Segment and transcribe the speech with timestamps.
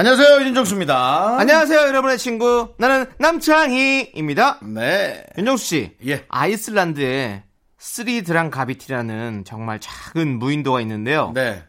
[0.00, 1.36] 안녕하세요 윤정수입니다.
[1.40, 2.72] 안녕하세요, 여러분의 친구.
[2.78, 4.60] 나는 남창희입니다.
[4.62, 5.26] 네.
[5.36, 5.96] 윤정수 씨.
[6.06, 6.24] 예.
[6.30, 7.44] 아이슬란드에
[7.76, 11.32] 스리드랑 가비티라는 정말 작은 무인도가 있는데요.
[11.34, 11.62] 네.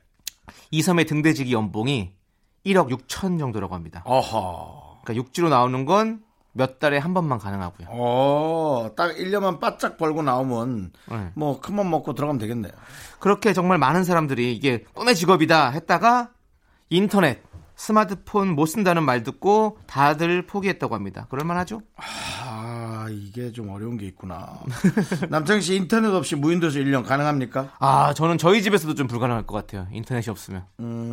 [0.72, 2.14] 이 섬의 등대지기 연봉이
[2.66, 4.02] 1억 6천 정도라고 합니다.
[4.06, 5.02] 어허.
[5.04, 6.22] 그러니까 육지로 나오는 건
[6.54, 7.88] 몇 달에 한 번만 가능하고요.
[7.92, 11.32] 어, 딱 1년만 바짝 벌고 나오면 네.
[11.36, 12.72] 뭐 큰맘 먹고 들어가면 되겠네요.
[13.20, 16.30] 그렇게 정말 많은 사람들이 이게 꿈의 직업이다 했다가
[16.90, 17.42] 인터넷,
[17.82, 21.26] 스마트폰 못 쓴다는 말 듣고 다들 포기했다고 합니다.
[21.32, 21.82] 그럴만하죠?
[21.96, 24.60] 아, 이게 좀 어려운 게 있구나.
[25.30, 27.72] 남창희 씨 인터넷 없이 무인도에서 1년 가능합니까?
[27.80, 29.88] 아, 저는 저희 집에서도 좀 불가능할 것 같아요.
[29.92, 30.64] 인터넷이 없으면.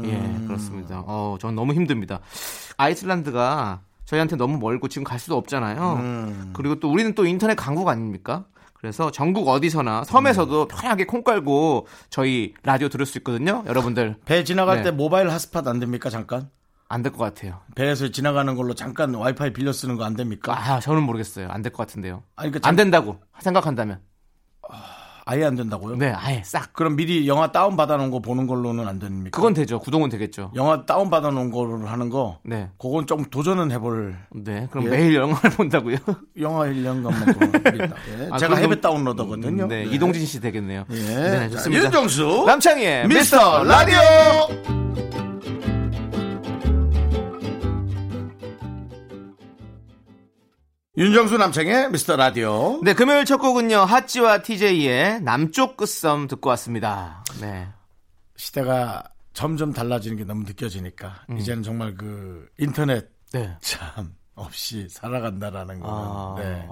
[0.04, 1.02] 예, 그렇습니다.
[1.06, 2.20] 어, 전 너무 힘듭니다.
[2.76, 5.94] 아이슬란드가 저희한테 너무 멀고 지금 갈 수도 없잖아요.
[6.52, 8.44] 그리고 또 우리는 또 인터넷 강국 아닙니까?
[8.80, 13.64] 그래서 전국 어디서나 섬에서도 편하게 콩 깔고 저희 라디오 들을 수 있거든요.
[13.66, 14.82] 여러분들 배 지나갈 네.
[14.84, 16.10] 때 모바일 핫스팟 안 됩니까?
[16.10, 16.48] 잠깐?
[16.90, 17.60] 안 될 것 같아요.
[17.74, 20.54] 배에서 지나가는 걸로 잠깐 와이파이 빌려 쓰는 거 안 됩니까?
[20.56, 21.48] 아, 저는 모르겠어요.
[21.50, 22.22] 안 될 것 같은데요.
[22.36, 24.00] 아니, 그안 잠- 된다고 생각한다면.
[24.70, 24.74] 아
[25.36, 25.96] 예 안 된다고요?
[25.96, 26.72] 네, 아예 싹.
[26.72, 29.36] 그럼 미리 영화 다운 받아놓은 거 보는 걸로는 안 됩니까?
[29.36, 29.78] 그건 되죠.
[29.78, 30.52] 구동은 되겠죠.
[30.54, 32.38] 영화 다운 받아놓은 거를 하는 거.
[32.44, 32.68] 네.
[32.78, 34.68] 그건 좀 도전은 해볼 네.
[34.70, 34.90] 그럼 예.
[34.90, 35.96] 매일 영화를 본다고요?
[36.40, 37.94] 영화 1년간만 보입니다.
[38.20, 38.28] 예.
[38.30, 39.66] 아, 제가 해외 다운로더거든요.
[39.66, 40.84] 네, 이동진 씨 되겠네요.
[40.90, 40.94] 예.
[40.94, 41.84] 네, 자, 좋습니다.
[41.84, 43.98] 윤정수 남창희의 미스터 라디오.
[50.98, 52.80] 윤정수 남창의 미스터 라디오.
[52.82, 53.76] 네, 금요일 첫 곡은요.
[53.76, 57.22] 하찌와 TJ의 남쪽 끝섬 듣고 왔습니다.
[57.40, 57.68] 네.
[58.34, 63.30] 시대가 점점 달라지는 게 너무 느껴지니까 이제는 정말 그 인터넷 음.
[63.30, 63.56] 네.
[63.60, 66.34] 참 없이 살아간다라는 거는 아.
[66.36, 66.68] 네.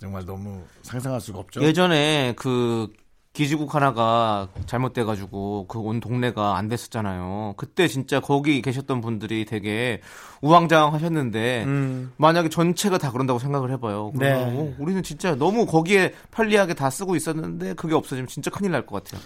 [0.00, 1.60] 정말 너무 상상할 수가 없죠.
[1.60, 2.90] 예전에 그
[3.36, 7.52] 기지국 하나가 잘못돼가지고 그 온 동네가 안 됐었잖아요.
[7.58, 10.00] 그때 진짜 거기 계셨던 분들이 되게
[10.40, 12.12] 우왕좌왕 하셨는데 음.
[12.16, 14.10] 만약에 전체가 다 그런다고 생각을 해봐요.
[14.14, 14.30] 네.
[14.32, 18.86] 그러면 어, 우리는 진짜 너무 거기에 편리하게 다 쓰고 있었는데 그게 없어지면 진짜 큰일 날
[18.86, 19.20] 것 같아요.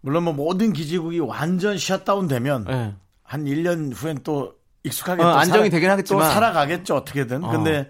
[0.00, 2.94] 물론 뭐 모든 기지국이 완전 샷다운 되면 네.
[3.22, 6.24] 한 1년 후엔 또 익숙하게 어, 또 안정이 살아- 되긴 하겠지만.
[6.26, 7.50] 또 살아가겠죠 어떻게든 어.
[7.50, 7.88] 근데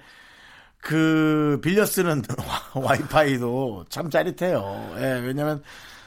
[0.87, 2.23] 그 빌려 쓰는
[2.75, 5.61] 와이파이도 참 짜릿해요 예, 왜냐면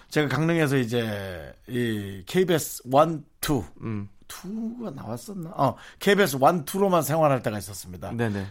[0.07, 4.07] 제가 강릉에서 이제 이 KBS 1, 2 음.
[4.29, 5.49] 2가 나왔었나?
[5.49, 8.11] 어, KBS 1, 2로만 생활할 때가 있었습니다.
[8.15, 8.47] 네네.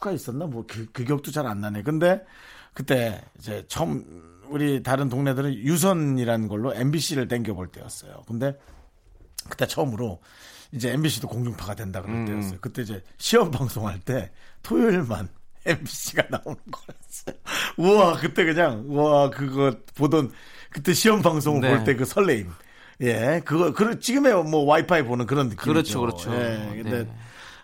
[0.00, 0.46] 2가 있었나?
[0.46, 1.82] 뭐 그, 그 기억도 잘 안 나네.
[1.84, 2.24] 근데
[2.74, 4.04] 그때 이제 처음
[4.48, 8.24] 우리 다른 동네들은 유선이라는 걸로 MBC를 땡겨 볼 때였어요.
[8.26, 8.58] 근데
[9.48, 10.20] 그때 처음으로
[10.72, 12.58] 이제 MBC도 공중파가 된다 그럴 때였어요.
[12.60, 15.28] 그때 이제 시험 방송할 때 토요일만
[15.66, 17.36] MBC가 나오는 거였어요.
[17.76, 20.32] 우와, 그때 그냥, 우와, 그거 보던,
[20.70, 21.74] 그때 시험 방송을 네.
[21.74, 22.50] 볼때 그 설레임.
[23.00, 25.72] 예, 그거, 그, 지금의 뭐 와이파이 보는 그런 느낌이죠.
[25.72, 26.34] 그렇죠, 그렇죠.
[26.34, 27.10] 예, 근데, 네.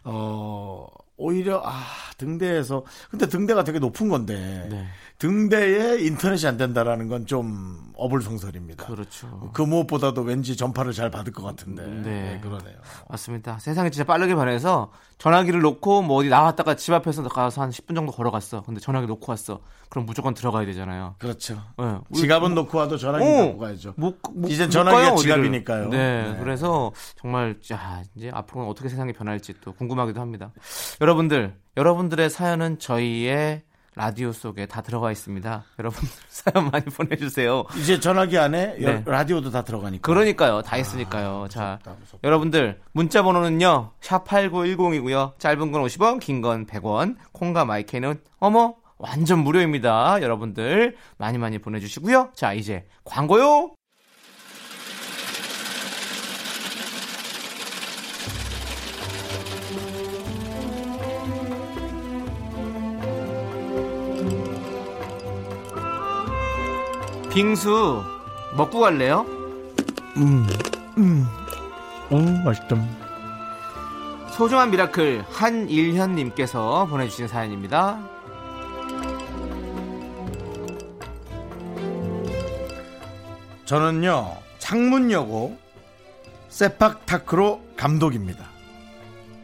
[0.04, 1.84] 어, 오히려, 아,
[2.18, 4.86] 등대에서, 근데 등대가 되게 높은 건데, 네.
[5.28, 8.84] 등대에 인터넷이 안 된다라는 건 좀 어불성설입니다.
[8.84, 9.50] 그렇죠.
[9.54, 11.86] 그 무엇보다도 왠지 전파를 잘 받을 것 같은데.
[11.86, 12.02] 네.
[12.02, 12.76] 네, 그러네요.
[13.08, 13.58] 맞습니다.
[13.60, 18.12] 세상이 진짜 빠르게 변해서 전화기를 놓고 뭐 어디 나왔다가 집 앞에서 가서 한 10분 정도
[18.12, 18.62] 걸어갔어.
[18.62, 19.60] 근데 전화기 놓고 왔어.
[19.88, 21.14] 그럼 무조건 들어가야 되잖아요.
[21.18, 21.54] 그렇죠.
[21.80, 21.98] 예.
[22.10, 23.94] 우리 지갑은 놓고 와도 전화기 어, 갖고 가야죠.
[23.96, 25.16] 못, 못, 이젠 못 전화기가 가요.
[25.16, 25.88] 지갑이니까요.
[25.88, 26.38] 네, 네.
[26.40, 30.52] 그래서 정말 자 이제 앞으로는 어떻게 세상이 변할지 또 궁금하기도 합니다.
[31.00, 33.62] 여러분들, 여러분들의 사연은 저희의
[33.96, 35.64] 라디오 속에 다 들어가 있습니다.
[35.78, 37.64] 여러분들 사연 많이 보내주세요.
[37.78, 39.02] 이제 전화기 안에 여- 네.
[39.06, 40.02] 라디오도 다 들어가니까.
[40.02, 41.46] 그러니까요, 다 있으니까요.
[41.48, 42.18] 자, 무섭다, 무섭다.
[42.26, 49.38] 여러분들 문자 번호는요 샵 8910이고요 짧은 건 50원 긴 건 100원 콩과 마이크는 어머 완전
[49.40, 53.74] 무료입니다 여러분들 많이 많이 보내주시고요 자 이제 광고요
[67.34, 68.04] 빙수
[68.56, 69.26] 먹고 갈래요?
[72.10, 72.76] 오, 맛있다.
[74.30, 78.08] 소중한 miracle 한일현님께서 보내주신 사연입니다.
[83.64, 85.58] 저는요, 창문 여고
[86.50, 88.44] 세팍 타크로 감독입니다.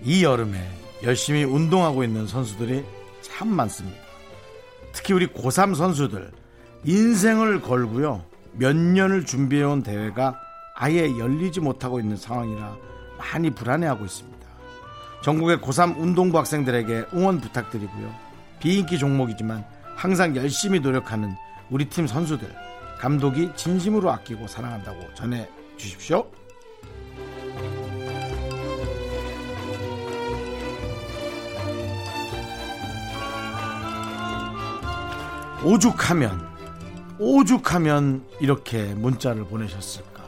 [0.05, 0.65] 이 여름에
[1.03, 2.85] 열심히 운동하고 있는 선수들이
[3.21, 3.99] 참 많습니다.
[4.93, 6.31] 특히 우리 고3 선수들
[6.85, 8.25] 인생을 걸고요.
[8.53, 10.41] 몇 년을 준비해온 대회가
[10.75, 12.77] 아예 열리지 못하고 있는 상황이라
[13.19, 14.41] 많이 불안해하고 있습니다.
[15.23, 18.15] 전국의 고3 운동부 학생들에게 응원 부탁드리고요.
[18.61, 21.35] 비인기 종목이지만 항상 열심히 노력하는
[21.69, 22.49] 우리 팀 선수들
[22.99, 26.27] 감독이 진심으로 아끼고 사랑한다고 전해 주십시오.
[35.63, 36.51] 오죽하면
[37.21, 40.25] 오죽하면 이렇게 문자를 보내셨을까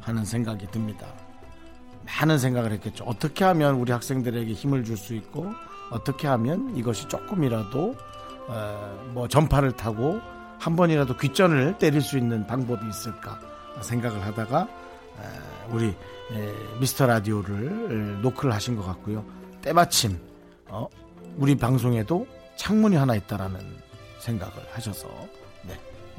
[0.00, 1.06] 하는 생각이 듭니다.
[2.06, 3.04] 많은 생각을 했겠죠.
[3.04, 5.52] 어떻게 하면 우리 학생들에게 힘을 줄 수 있고
[5.90, 7.96] 어떻게 하면 이것이 조금이라도
[8.46, 10.20] 어, 뭐 전파를 타고
[10.58, 13.40] 한 번이라도 귓전을 때릴 수 있는 방법이 있을까
[13.82, 14.68] 생각을 하다가
[15.18, 19.24] 에, 우리 에, 미스터 라디오를 노크를 하신 것 같고요.
[19.62, 20.18] 때마침
[20.68, 20.86] 어,
[21.36, 22.26] 우리 방송에도
[22.56, 23.58] 창문이 하나 있다라는
[24.20, 25.39] 생각을 하셔서 네,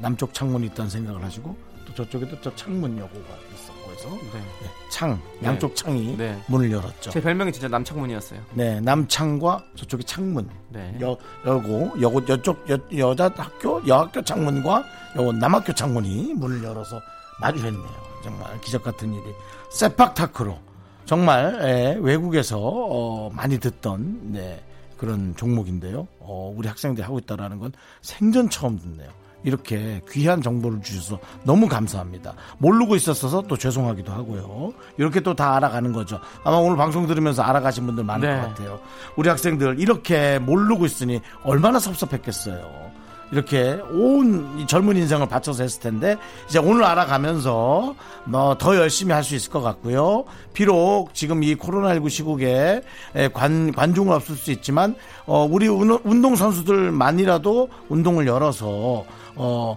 [0.02, 1.56] 남쪽 창문이 있다는 생각을 하시고
[1.86, 4.40] 또 저쪽에도 저 창문 여고가 있었고 해서 네.
[4.40, 6.42] 네, 창 양쪽 창이 네.
[6.48, 7.10] 문을 열었죠.
[7.10, 8.40] 제 별명이 진짜 남창문이었어요.
[8.54, 10.96] 네, 남창과 저쪽에 창문 네.
[11.00, 11.16] 여,
[11.46, 14.84] 열고 여고 여쪽 여, 여자 학교 여학교 창문과
[15.18, 17.00] 요 남학교 창문이 문을 열어서
[17.40, 18.12] 마주했네요.
[18.24, 19.22] 정말 기적 같은 일이
[19.70, 20.58] 세팍 타크로
[21.04, 24.62] 정말 예, 외국에서 어, 많이 듣던 네,
[24.96, 26.06] 그런 종목인데요.
[26.20, 29.10] 어, 우리 학생들이 하고 있다라는 건 생전 처음 듣네요.
[29.44, 32.34] 이렇게 귀한 정보를 주셔서 너무 감사합니다.
[32.58, 34.72] 모르고 있었어서 또 죄송하기도 하고요.
[34.98, 36.20] 이렇게 또 다 알아가는 거죠.
[36.44, 38.40] 아마 오늘 방송 들으면서 알아가신 분들 많을 네.
[38.40, 38.80] 것 같아요.
[39.16, 42.92] 우리 학생들 이렇게 모르고 있으니 얼마나 섭섭했겠어요.
[43.32, 46.16] 이렇게 온이 젊은 인생을 바쳐서 했을 텐데
[46.48, 47.94] 이제 오늘 알아가면서
[48.26, 50.24] 뭐더 열심히 할 수 있을 것 같고요.
[50.52, 52.82] 비록 지금 이 코로나19 시국에
[53.14, 54.94] 에, 관 관중은 없을 수 있지만
[55.26, 59.04] 어 우리 운- 운동 선수들만이라도 운동을 열어서
[59.36, 59.76] 어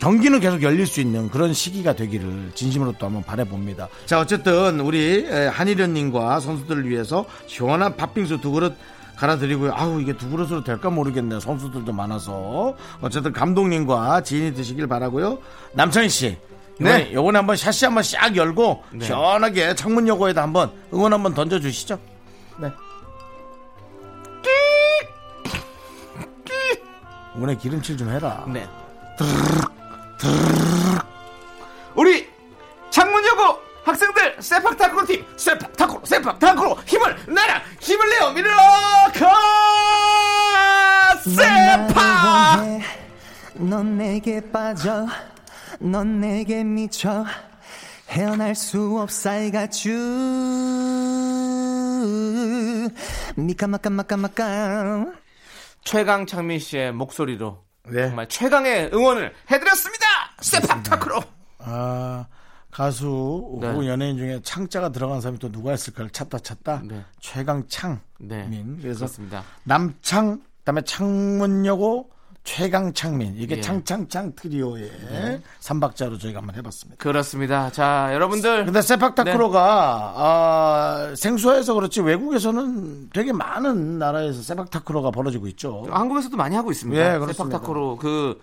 [0.00, 3.88] 경기는 계속 열릴 수 있는 그런 시기가 되기를 진심으로 또 한번 바라봅니다.
[4.06, 8.74] 자, 어쨌든 우리 에, 한일현님과 선수들을 위해서 시원한 팥빙수 두 그릇
[9.16, 9.72] 갈아드리고요.
[9.74, 11.40] 아우, 이게 두 그릇으로 될까 모르겠네요.
[11.40, 12.74] 선수들도 많아서.
[13.00, 15.38] 어쨌든 감독님과 지인이 드시길 바라고요.
[15.72, 16.36] 남창희 씨.
[16.80, 17.12] 네.
[17.12, 19.04] 요번에 한번 샷시 한번 싹 열고 네.
[19.04, 21.98] 시원하게 창문 여고에다 한번 응원 한번 던져 주시죠.
[22.58, 22.70] 네.
[27.36, 28.44] 응원에 기름칠 좀 해라.
[28.48, 28.66] 네.
[31.94, 32.28] 우리
[32.90, 37.62] 창문 여고 학생들 세팍타크로 팀 세팍타크로 세팍타크로 힘을 내라!
[37.80, 38.32] 힘을 내어!
[38.32, 39.30] 미러커
[41.24, 42.80] 세팍!
[43.56, 45.06] 넌 내게 빠져.
[45.78, 47.24] 넌 내게 미쳐.
[48.10, 50.10] 헤어날 수 없어 I got you
[53.36, 55.06] 미카마카마카마카.
[55.84, 58.06] 최강 창민 씨의 목소리로 네.
[58.08, 60.06] 정말 최강의 응원을 해드렸습니다!
[60.40, 61.22] 세팍타크로!
[61.58, 62.26] 아,
[62.74, 63.68] 가수 네.
[63.68, 67.04] 혹은 연예인 중에 창자가 들어간 사람이 또 누가 있을까를 찾다 찾다 네.
[67.20, 72.10] 최강창 네민 그래서 그렇습니다 남창 그다음에 창문여고
[72.42, 73.56] 최강창민 이게 예.
[73.56, 73.60] 네.
[73.60, 77.02] 창창창 트리오의 삼박자로 저희가 한번 해봤습니다.
[77.02, 80.22] 그렇습니다 자 여러분들 근데 세팍타크로가 네.
[80.22, 85.86] 아, 생소해서 그렇지 외국에서는 되게 많은 나라에서 세팍타크로가 벌어지고 있죠.
[85.88, 87.00] 한국에서도 많이 하고 있습니다.
[87.00, 87.58] 예, 그렇습니다.
[87.58, 88.38] 세팍타크로 그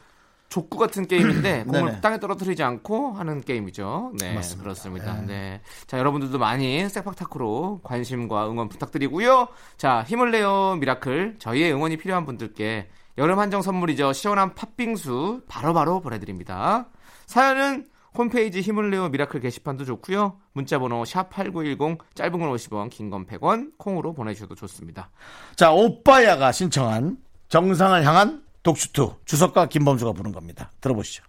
[0.51, 2.01] 족구 같은 게임인데 공을.
[2.01, 4.11] 땅에 떨어뜨리지 않고 하는 게임이죠.
[4.19, 4.63] 네, 맞습니다.
[4.63, 5.21] 그렇습니다.
[5.21, 5.61] 네.
[5.87, 9.47] 자, 여러분들도 많이 세팍타크로 관심과 응원 부탁드리고요.
[9.77, 11.37] 자, 힘을 내요 miracle.
[11.39, 14.11] 저희의 응원이 필요한 분들께 여름 한정 선물이죠.
[14.13, 16.87] 시원한 팥빙수 바로 바로 보내드립니다.
[17.27, 20.37] 사연은 홈페이지 힘을 내요 miracle 게시판도 좋고요.
[20.51, 25.11] 문자번호 샵8910 짧은 건 50원, 긴 건 100원 콩으로 보내주셔도 좋습니다.
[25.55, 27.17] 자, 오빠야가 신청한
[27.47, 30.71] 정상을 향한 독주 two 주석과 김범수가 부른 겁니다.
[30.81, 31.23] 들어보시죠.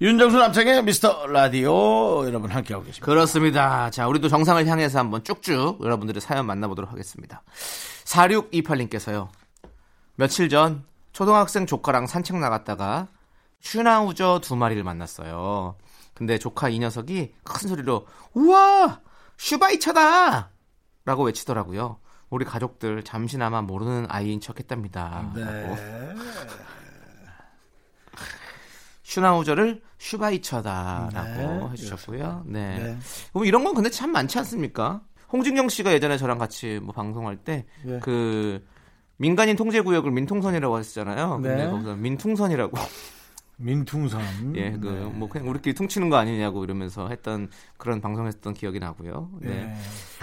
[0.00, 3.04] 윤정수 남창희의 미스터 라디오 여러분 함께하고 계십니다.
[3.04, 3.90] 그렇습니다.
[3.90, 7.42] 자, 우리도 정상을 향해서 한번 쭉쭉 여러분들의 사연 만나보도록 하겠습니다.
[8.04, 9.28] 4628님께서요.
[10.14, 13.08] 며칠 전 초등학생 조카랑 산책 나갔다가
[13.60, 15.76] 슈나우저 두 마리를 만났어요.
[16.14, 19.00] 근데 조카 이 녀석이 큰 소리로 우와
[19.36, 20.50] 슈바이처다
[21.04, 21.98] 라고 외치더라고요.
[22.30, 25.30] 우리 가족들 잠시나마 모르는 아이인 척 했답니다.
[25.34, 25.74] 라고.
[25.74, 26.14] 네.
[29.02, 32.44] 슈나우저를 슈바이처다라고 네, 해주셨고요.
[32.46, 32.78] 네.
[32.78, 32.98] 네.
[33.32, 35.00] 뭐 이런 건 근데 참 많지 않습니까?
[35.32, 37.98] 홍진경 씨가 예전에 저랑 같이 뭐 방송할 때 네.
[38.00, 38.62] 그
[39.16, 41.40] 민간인 통제 구역을 민통선이라고 했었잖아요.
[41.40, 41.70] 근데 네.
[41.70, 42.76] 거기서 민퉁선이라고
[43.58, 44.56] 민퉁선.
[44.56, 49.30] 예, 그뭐 그냥 우리끼리 퉁치는 거 아니냐고 이러면서 했던 그런 방송했던 기억이 나고요.
[49.40, 49.48] 네.
[49.48, 49.74] 네.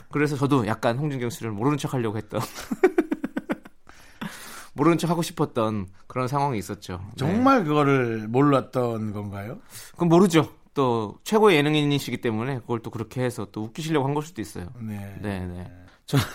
[0.10, 2.42] 그래서 저도 약간 홍진경 씨를 모르는 척 하려고 했던
[4.74, 7.00] 모르는 척 하고 싶었던 그런 상황이 있었죠.
[7.12, 7.16] 네.
[7.18, 9.60] 정말 그거를 몰랐던 건가요?
[9.92, 10.50] 그건 모르죠.
[10.74, 14.68] 또 최고의 예능인이시기 때문에 그걸 또 그렇게 해서 또 웃기시려고 한 걸 수도 있어요.
[14.82, 15.16] 네.
[15.22, 15.72] 네, 네.
[16.06, 16.26] 저는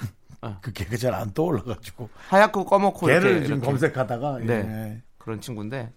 [0.42, 0.57] 어.
[0.62, 4.54] 그 개가 잘안 떠올라가지고 하얗고 꺼먹고 개를 이렇게, 지금 이렇게 검색하다가 네.
[4.54, 5.02] 예.
[5.19, 5.92] 그런 친구인데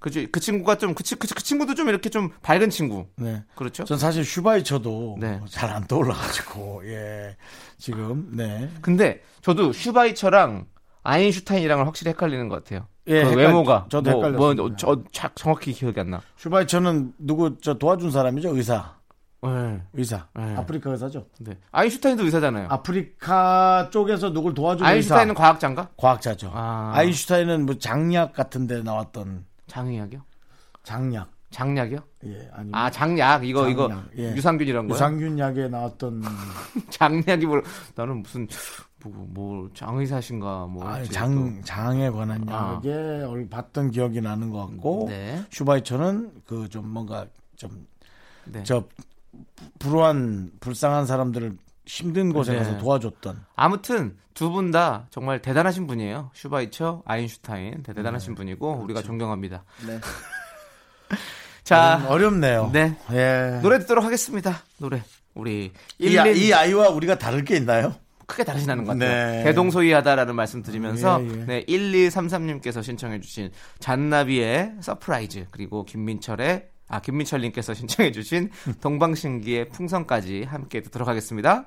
[0.00, 3.06] 그, 그 친구가 좀 그, 그, 그 친구도 좀 이렇게 좀 밝은 친구.
[3.16, 3.42] 네.
[3.56, 3.84] 그렇죠?
[3.84, 5.40] 전 사실 슈바이처도 네.
[5.48, 7.36] 잘안 떠올라가지고 예
[7.78, 10.66] 지금 네 근데 저도 슈바이처랑
[11.02, 12.86] 아인슈타인이랑은 확실히 헷갈리는 것 같아요.
[13.06, 14.62] 예, 그 헷갈- 외모가 저도 뭐, 헷갈렸습니다.
[14.62, 16.20] 뭐, 저, 자- 정확히 기억이 안 나.
[16.36, 18.94] 슈바이처는 누구 저 도와준 사람이죠 의사
[19.42, 19.80] 네.
[19.94, 20.54] 의사 네.
[20.56, 21.56] 아프리카 의사죠 네.
[21.72, 22.66] 아인슈타인도 의사잖아요.
[22.70, 25.88] 아프리카 쪽에서 누굴 도와준 아인슈타인은 의사 과학자인가?
[25.96, 26.92] 과학자죠 아.
[26.94, 27.02] 아.
[27.04, 30.20] 인슈타인은뭐 장약 같은 데 나왔던 장의학이요?
[30.82, 31.98] 장약 장약이요?
[32.26, 34.34] 예 아니 아 장약 이거 이거 장약, 예.
[34.36, 34.94] 유산균 이런 거요?
[34.94, 36.22] 유산균 약에 나왔던
[36.90, 37.60] 장약이 뭐
[37.94, 38.46] 나는 무슨
[39.02, 42.74] 뭐, 뭐 장의사신가 뭐 아니, 장 장에 관한 아.
[42.84, 42.90] 약에
[43.22, 45.42] 얼 봤던 기억이 나는 것 같고 네.
[45.50, 47.70] 슈바이처는 그 좀 뭔가 좀
[48.44, 48.62] 또- 네.
[48.64, 48.84] 저
[49.78, 51.56] 불우한 불쌍한 사람들을
[51.86, 52.58] 힘든 곳에 네.
[52.58, 56.30] 가서 도와줬던 아무튼 두 분 다 정말 대단하신 분이에요.
[56.34, 59.64] 슈바이처, 아인슈타인 대- 대단하신 분이고 우리가 존경합니다.
[59.86, 59.98] 네.
[61.64, 62.70] 자, 어렵네요.
[62.72, 62.96] 네.
[63.12, 63.60] 예.
[63.62, 64.62] 노래 듣도록 하겠습니다.
[64.78, 65.02] 노래.
[65.34, 67.94] 우리 이, 아, 11 이 아이와 우리가 다를 게 있나요?
[68.26, 69.32] 크게 다르진 않은 것 같아요.
[69.36, 69.44] 네.
[69.44, 71.44] 대동소이하다라는 말씀 드리면서 예, 예.
[71.46, 80.44] 네, 1233님께서 신청해 주신 잔나비의 Surprise 그리고 김민철의 아 김민철 님께서 신청해 주신 동방신기의 풍선까지
[80.44, 81.66] 함께 듣도록 하겠습니다.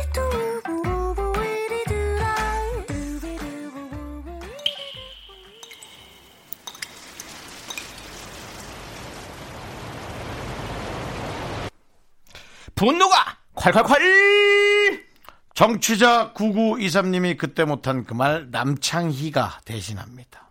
[12.81, 13.15] 분노가
[13.55, 15.03] 콸콸콸!
[15.53, 20.49] 정취자 9923님이 그때 못한 그 말 남창희가 대신합니다.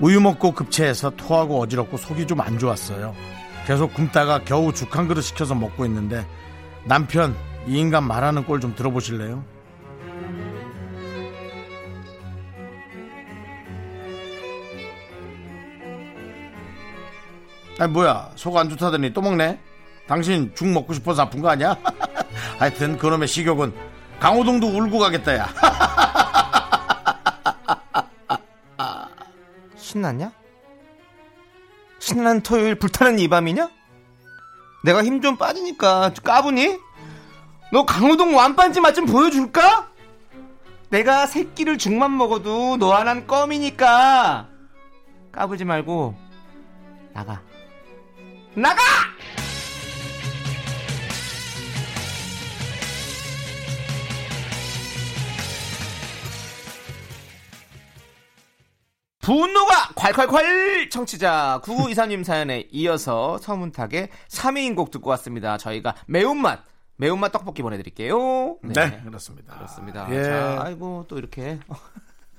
[0.00, 3.14] 우유 먹고 급체해서 토하고 어지럽고 속이 좀 안 좋았어요.
[3.66, 6.26] 계속 굶다가 겨우 죽 한 그릇 시켜서 먹고 있는데
[6.84, 7.34] 남편
[7.66, 9.44] 이 인간 말하는 꼴 좀 들어보실래요?
[17.78, 19.58] 아니 뭐야 속 안 좋다더니 또 먹네
[20.06, 21.76] 당신 죽 먹고 싶어서 아픈 거 아니야?
[22.58, 23.72] 하여튼 그놈의 식욕은
[24.20, 25.48] 강호동도 울고 가겠다 야
[29.76, 30.32] 신났냐?
[31.98, 33.70] 신난 토요일 불타는 이 밤이냐?
[34.84, 36.78] 내가 힘 좀 빠지니까 까부니?
[37.74, 39.88] 너 강호동 완판지 맛 좀 보여줄까?
[40.90, 44.46] 내가 새끼를 죽만 먹어도 너 하나는 껌이니까
[45.32, 46.14] 까부지 말고
[47.12, 47.42] 나가
[48.54, 48.80] 나가!
[59.20, 65.56] 분노가 콸콸콸 청취자 9923님 사연에 이어서 서문탁의 3위인 곡 듣고 왔습니다.
[65.56, 68.58] 저희가 매운맛 매운맛 떡볶이 보내드릴게요.
[68.62, 70.06] 네, 그렇습니다 그렇습니다.
[70.10, 70.22] 예.
[70.24, 71.58] 자, 아이고 또 이렇게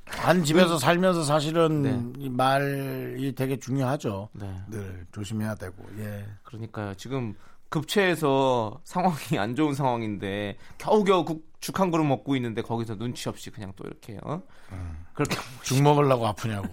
[0.05, 2.03] 한 집에서 살면서 사실은 네.
[2.19, 4.55] 이 말이 되게 중요하죠 네.
[4.69, 6.25] 늘 조심해야 되고 예.
[6.43, 6.93] 그러니까요.
[6.95, 7.33] 지금
[7.69, 11.25] 급체해서 상황이 안 좋은 상황인데 겨우겨우
[11.59, 14.39] 죽 한 그릇 먹고 있는데 거기서 눈치 없이 그냥 또 이렇게 어?
[15.13, 16.67] 그렇게 죽 먹으려고 아프냐고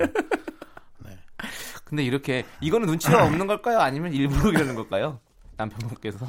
[1.84, 3.80] 근데 이렇게 이거는 눈치가 없는 걸까요?
[3.80, 5.18] 아니면 일부러 이러는 걸까요?
[5.56, 6.28] 남편분께서 아,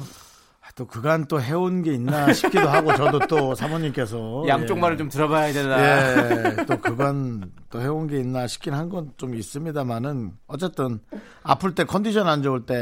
[0.76, 4.80] 또 그간 또 해온 게 있나 싶기도 하고 저도 또 사모님께서 양쪽 예.
[4.80, 9.34] 말을 좀 들어봐야 되나 예, 또 그건 또 해온 게 있나 싶긴 한 건 좀
[9.36, 10.98] 있습니다만은 어쨌든
[11.44, 12.74] 아플 때 컨디션 안 좋을 때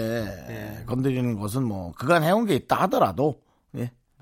[0.48, 0.84] 예.
[0.86, 3.41] 건드리는 것은 뭐 그간 해온 게 있다 하더라도 예,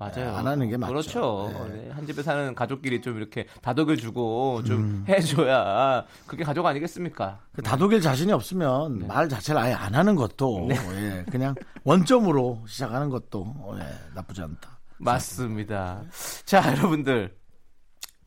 [0.01, 0.35] 맞아요.
[0.35, 0.91] 안 하는 게 맞죠.
[0.91, 1.53] 그렇죠.
[1.69, 1.73] 예.
[1.73, 5.05] 네, 한 집에 사는 가족끼리 좀 이렇게 다독여 주고 좀 음.
[5.07, 7.39] 해줘야 그게 가족 아니겠습니까?
[7.53, 9.05] 그 다독일 자신이 없으면 네.
[9.05, 11.53] 말 자체를 아예 안 하는 것도 예, 그냥
[11.83, 14.79] 원점으로 시작하는 것도 예, 나쁘지 않다.
[14.97, 16.03] 맞습니다.
[16.45, 17.35] 자, 여러분들.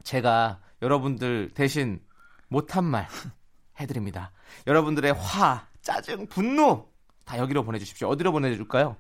[0.04, 2.00] 제가 여러분들 대신
[2.49, 3.09] 못한 말
[3.81, 4.31] 해드립니다.
[4.66, 6.88] 여러분들의 화, 짜증, 분노
[7.25, 8.09] 다 여기로 보내주십시오.
[8.09, 8.97] 어디로 보내줄까요?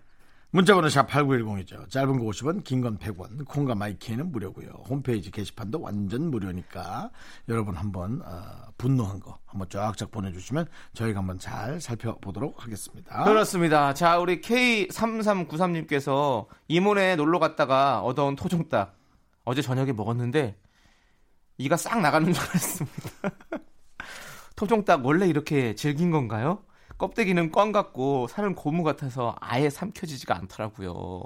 [0.54, 1.90] 문자번호 샵 8910이죠.
[1.90, 3.44] 짧은 거 50원, 긴 건 100원.
[3.44, 4.68] 콩과 마이키는 무료고요.
[4.88, 7.10] 홈페이지 게시판도 완전 무료니까
[7.48, 8.40] 여러분 한번 어,
[8.78, 13.24] 분노한 거 한번 쫙쫙 보내주시면 저희가 한번 잘 살펴보도록 하겠습니다.
[13.24, 13.94] 그렇습니다.
[13.94, 18.96] 자, 우리 K3393님께서 이모네 놀러 갔다가 얻어온 토종닭
[19.44, 20.56] 어제 저녁에 먹었는데
[21.58, 23.10] 이가 싹 나가는 줄 알았습니다.
[24.54, 26.62] 토종닭 원래 이렇게 질긴 건가요?
[26.98, 31.24] 껍데기는 꽝 같고 살은 고무 같아서 아예 삼켜지지가 않더라고요.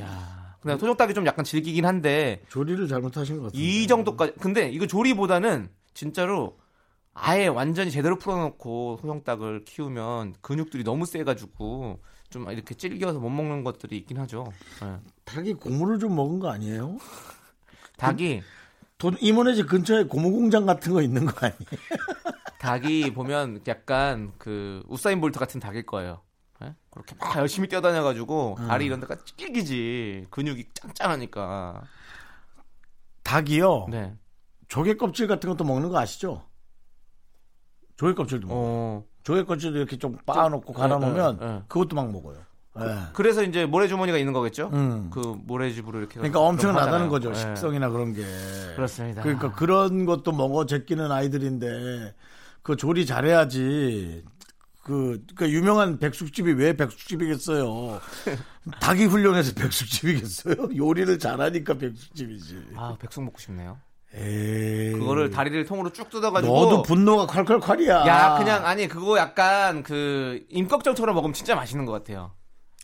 [0.00, 3.62] 야, 근데 토종닭이 좀 약간 질기긴 한데 조리를 잘못하신 것 같아요.
[3.62, 6.58] 이 정도까지 근데 이거 조리보다는 진짜로
[7.14, 13.96] 아예 완전히 제대로 풀어놓고 소형닭을 키우면 근육들이 너무 세가지고 좀 이렇게 찔겨서 못 먹는 것들이
[13.96, 14.44] 있긴 하죠.
[14.82, 14.98] 예.
[15.24, 16.98] 닭이 고무를 좀 먹은 거 아니에요?
[17.96, 18.42] 닭이
[18.98, 21.60] 돈 이모네 집 근처에 고무 공장 같은 거 있는 거 아니에요?
[22.66, 26.20] 닭이 보면 약간 그 우사인 볼트 같은 닭일 거예요.
[26.62, 26.74] 예?
[26.90, 31.82] 그렇게 막 열심히 뛰어다녀가지고 다리 이런 데가 찔기지 근육이 짱짱하니까.
[33.22, 33.86] 닭이요.
[33.90, 34.14] 네.
[34.68, 36.44] 조개 껍질 같은 것도 먹는 거 아시죠?
[37.96, 38.64] 조개 껍질도 먹어요.
[38.64, 39.04] 어.
[39.22, 41.62] 조개 껍질도 이렇게 좀 빻아놓고 갈아놓으면 네, 네.
[41.68, 42.38] 그것도 막 먹어요.
[42.78, 42.82] 예.
[43.14, 44.70] 그래서 이제 모래주머니가 있는 거겠죠?
[44.72, 45.08] 음.
[45.10, 46.16] 그 모래집으로 이렇게.
[46.16, 47.12] 그러니까 엄청나다는 거.
[47.12, 47.30] 거죠.
[47.30, 47.34] 예.
[47.34, 48.22] 식성이나 그런 게.
[48.74, 49.22] 그렇습니다.
[49.22, 52.14] 그러니까 그런 것도 먹어 제끼는 아이들인데
[52.66, 54.24] 그 조리 잘해야지.
[54.82, 58.00] 그, 그 유명한 백숙집이 왜 백숙집이겠어요?
[58.82, 60.70] 닭이 훌륭해서 백숙집이겠어요?
[60.76, 62.70] 요리를 잘하니까 백숙집이지.
[62.74, 63.78] 아, 백숙 먹고 싶네요.
[64.16, 64.94] 에이.
[64.94, 66.52] 그거를 다리를 통으로 쭉 뜯어가지고.
[66.52, 68.04] 너도 분노가 콸콸콸이야.
[68.08, 72.32] 야, 그냥 아니 그거 약간 그 임꺽정처럼 먹으면 진짜 맛있는 것 같아요.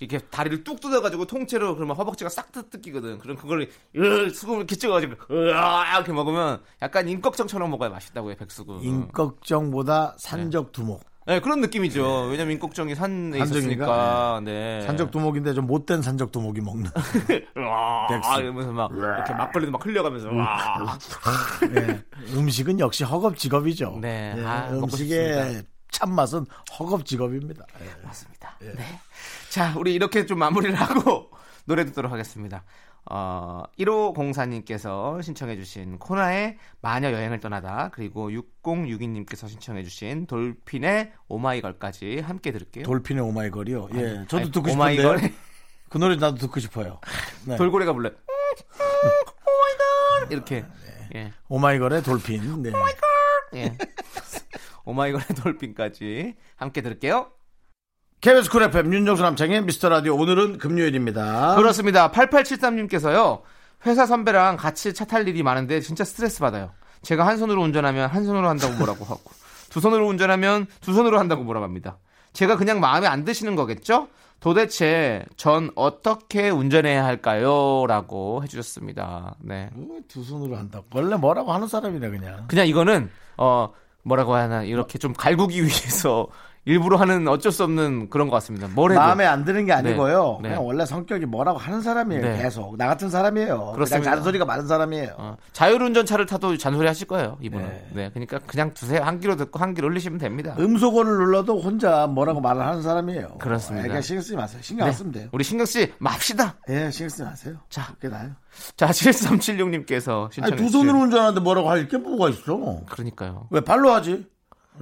[0.03, 3.19] 이렇게 다리를 뚝 뜯어가지고 통째로 그러면 허벅지가 싹 뜯기거든.
[3.19, 8.83] 그럼 그걸 으, 수금을 이렇게 찍어가지고 으아 이렇게 먹으면 약간 임꺽정처럼 먹어야 맛있다고요 백숙은.
[8.83, 11.05] 인꺽정보다 산적 두목.
[11.25, 12.23] 네, 그런 느낌이죠.
[12.31, 13.45] 왜냐면 임꺽정이 산에 산적인가?
[13.45, 14.41] 있었으니까.
[14.45, 14.81] 네.
[14.81, 16.91] 산적 두목인데 좀 못된 산적 두목이 먹는.
[18.09, 18.39] 백숙.
[18.41, 20.99] 이러면서 막 이렇게 막걸리도 막 흘려가면서 와.
[21.73, 22.03] 네.
[22.35, 23.99] 음식은 역시 허겁지겁이죠.
[24.03, 24.35] 네.
[24.45, 25.63] 아, 먹고 음식의
[25.93, 26.45] 참맛은
[26.77, 27.67] 허겁지겁입니다.
[27.79, 27.87] 네.
[28.03, 28.57] 맞습니다.
[28.61, 28.73] 네.
[29.53, 31.31] 자, 우리 이렇게 좀 마무리를 하고
[31.69, 32.65] 노래 듣도록 하겠습니다.
[33.05, 42.85] 어, 1504님께서 신청해주신 코나의 마녀 여행을 떠나다 그리고 6062님께서 신청해주신 돌핀의 오마이걸까지 함께 들을게요.
[42.85, 43.89] 돌핀의 오마이걸이요.
[43.93, 45.19] 예, 저도 아니, 듣고 오마이걸.
[45.19, 45.37] 싶은데
[45.91, 46.99] 그 노래 나도 듣고 싶어요.
[47.47, 47.59] 네.
[47.59, 48.09] 돌고래가 불러.
[49.45, 50.65] 오마이걸 이렇게.
[51.15, 51.31] 예.
[51.49, 52.63] 오마이걸의 돌핀.
[52.63, 52.73] 네.
[53.57, 53.77] 예.
[54.87, 57.33] 오마이걸의 돌핀까지 함께 들을게요.
[58.23, 61.57] KBS Cool FM 윤정수 남창희의 미스터 라디오 오늘은 금요일입니다.
[61.57, 62.13] 그렇습니다.
[62.13, 63.41] 8873님께서요.
[63.85, 66.71] 회사 선배랑 같이 차 탈 일이 많은데 진짜 스트레스 받아요.
[67.03, 69.23] 제가 한 손으로 운전하면 한 손으로 한다고 뭐라고 하고
[69.71, 71.99] 두 손으로 운전하면 두 손으로 한다고 뭐라고 합니다.
[72.33, 74.07] 제가 그냥 마음에 안 드시는 거겠죠?
[74.39, 77.87] 도대체 전 어떻게 운전해야 할까요?
[77.89, 79.35] 라고 해주셨습니다.
[79.41, 79.69] 네.
[79.75, 80.85] 어, 두 손으로 한다고.
[80.95, 82.45] 원래 뭐라고 하는 사람이네 그냥.
[82.47, 83.73] 그냥 이거는 어
[84.05, 86.29] 뭐라고 하나 이렇게 좀 갈구기 위해서
[86.65, 88.69] 일부러 하는 어쩔 수 없는 그런 것 같습니다.
[88.69, 90.39] 뭘 해도 마음에 안 드는 게 아니고요.
[90.43, 90.51] 네.
[90.51, 92.23] 그냥 원래 성격이 뭐라고 하는 사람이에요.
[92.23, 92.43] 네.
[92.43, 93.73] 계속 나 같은 사람이에요.
[93.75, 93.99] 그렇습니다.
[93.99, 95.15] 그냥 잔소리가 많은 사람이에요.
[95.19, 97.67] 어, 자율운전 차를 타도 잔소리 하실 거예요, 이분은.
[97.67, 97.87] 네.
[97.93, 98.11] 네.
[98.11, 99.03] 그러니까 그냥 두세요.
[99.03, 100.55] 한 귀로 듣고 한 귀로 흘리시면 됩니다.
[100.59, 103.39] 음소거를 눌러도 혼자 뭐라고 말을 하는 사람이에요.
[103.41, 103.83] 그렇습니다.
[103.83, 104.61] 그러니까 신경 쓰지 마세요.
[104.63, 105.29] 신경 안 쓰면 돼요.
[105.33, 106.55] 우리 신경 씨 맙시다.
[106.69, 107.57] 예, 신경 쓰지 마세요.
[107.71, 107.89] 자.
[107.95, 108.31] 그게 나요.
[108.77, 112.81] 자, 7376님께서 신청해 아니, 두 손으로 운전하는데 뭐라고 할 게 뭐가 있어?
[112.89, 114.25] 그러니까 왜 발로 하지?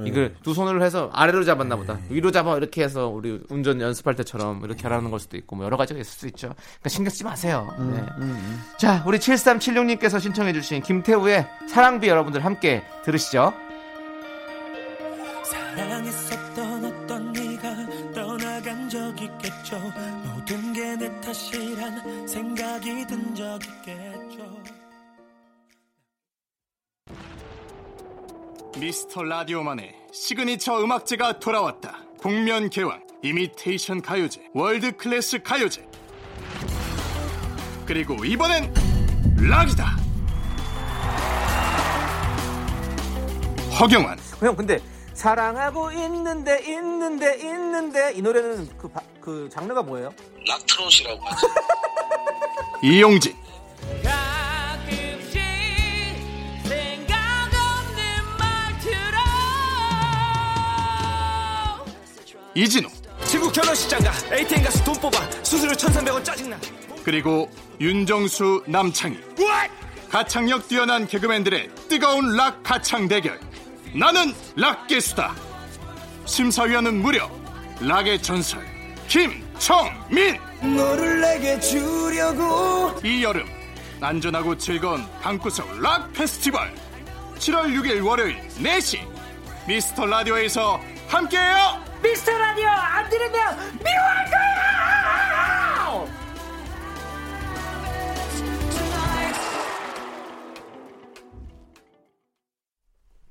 [0.06, 1.94] 이걸 두 손으로 해서 아래로 잡았나 보다.
[1.94, 2.02] 네.
[2.10, 5.76] 위로 잡아 이렇게 해서 우리 운전 연습할 때처럼 이렇게 하라는 걸 수도 있고 뭐 여러
[5.76, 6.48] 가지가 있을 수 있죠.
[6.56, 7.68] 그러니까 신경 쓰지 마세요.
[7.78, 8.76] 음, 네.
[8.78, 13.52] 자, 우리 7376님께서 신청해 주신 김태우의 사랑비 여러분들 함께 들으시죠.
[15.44, 19.78] 사랑했었던 어떤 네가 떠나간 적 있겠죠
[20.24, 21.69] 모든 게 내 탓이
[28.81, 31.99] 미스터 라디오만의 시그니처 음악제가 돌아왔다.
[32.23, 35.87] 복면 개왕, 이미테이션 가요제, world class 가요제.
[37.87, 38.73] 그리고 이번엔
[39.38, 39.97] 락이다.
[43.81, 44.79] 허경환, 형 근데
[45.14, 50.12] 사랑하고 있는데 있는데 있는데 이 노래는 그, 바- 그 장르가 뭐예요?
[50.47, 51.47] 락트롯이라고 하죠.
[52.83, 53.35] 이용진,
[62.54, 62.88] 이진우,
[63.26, 66.58] 지구 결혼식장 가 ATM 가서 돈 뽑아 수수료 1300원 짜증나
[67.04, 69.18] 그리고 윤정수, 남창희.
[70.10, 73.40] 가창력 뛰어난 개그맨들의 뜨거운 락 가창 대결.
[73.94, 75.34] 나는 락게수다.
[76.26, 77.30] 심사위원은 무려
[77.80, 78.60] 락의 전설
[79.08, 80.38] 김청민.
[80.60, 83.46] 너를 내게 주려고 이 여름
[84.00, 86.74] 안전하고 즐거운 방구석 락 페스티벌
[87.38, 88.98] 7월 6일 월요일 4시
[89.66, 91.89] 미스터 라디오에서 함께해요.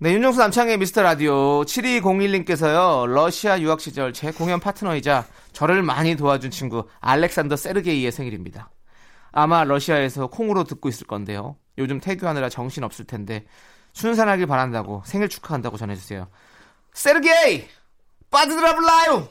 [0.02, 6.52] 네, 윤정수 남창의 미스터 라디오 7201님께서요, 러시아 유학 시절 제 공연 파트너이자 저를 많이 도와준
[6.52, 8.70] 친구 알렉산더 세르게이의 생일입니다.
[9.34, 11.58] 아마 러시아에서 콩으로 듣고 있을 건데요.
[11.78, 13.46] 요즘 태교하느라 정신 없을 텐데
[13.92, 16.30] 순산하길 바란다고 생일 축하한다고 전해주세요.
[16.94, 17.68] 세르게이!
[18.32, 19.28] 빠드드라블라요!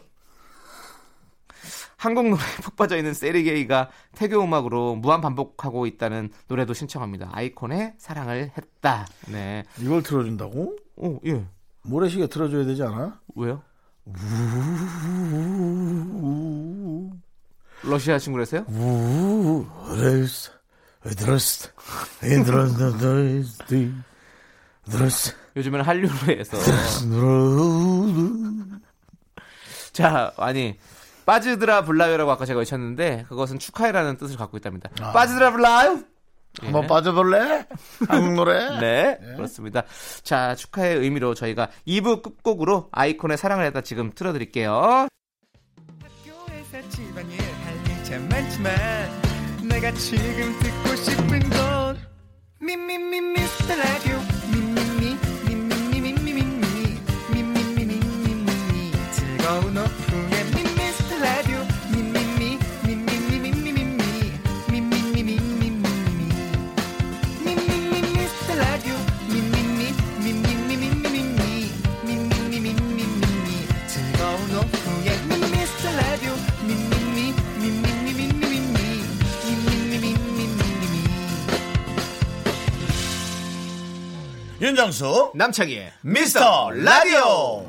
[1.99, 7.31] 한국 노래에 푹 빠져 있는 세르게이가 태교 음악으로 무한 반복하고 있다는 노래도 신청합니다.
[7.33, 9.05] 아이콘의 사랑을 했다.
[9.27, 9.65] 네.
[9.81, 10.77] 이걸 틀어준다고?
[10.95, 11.45] 오, 예.
[11.83, 13.21] 모래시계 틀어줘야 되지 않아?
[13.35, 13.63] 왜요?
[17.83, 18.65] 러시아 친구라서요?
[18.69, 20.53] 우, 레스,
[21.17, 21.73] 드러스,
[22.21, 23.57] 드러스,
[24.89, 27.09] 드러스, 요즘에는 한류로 해서 드러스.
[29.93, 30.79] 자, 아니
[31.29, 34.89] 빠즈드라 블라요라고 아까 제가 외쳤는데 그것은 축하해라는 뜻을 갖고 있답니다.
[35.13, 36.01] 빠즈드라 블라요?
[36.63, 37.67] 한번 빠져볼래?
[38.09, 38.81] 한국 노래?
[38.81, 39.85] 네, 그렇습니다.
[40.23, 45.09] 자, 축하의 의미로 저희가 2부 끝곡으로 아이콘의 사랑을 했다 지금 틀어드릴게요.
[46.03, 48.75] 학교에서 집안일 할일참 많지만
[49.69, 51.99] 내가 지금 듣고 싶은 건
[52.59, 54.18] 미미미 미스터 라디오
[84.69, 87.67] 윤정수, 남창희의 미스터 라디오.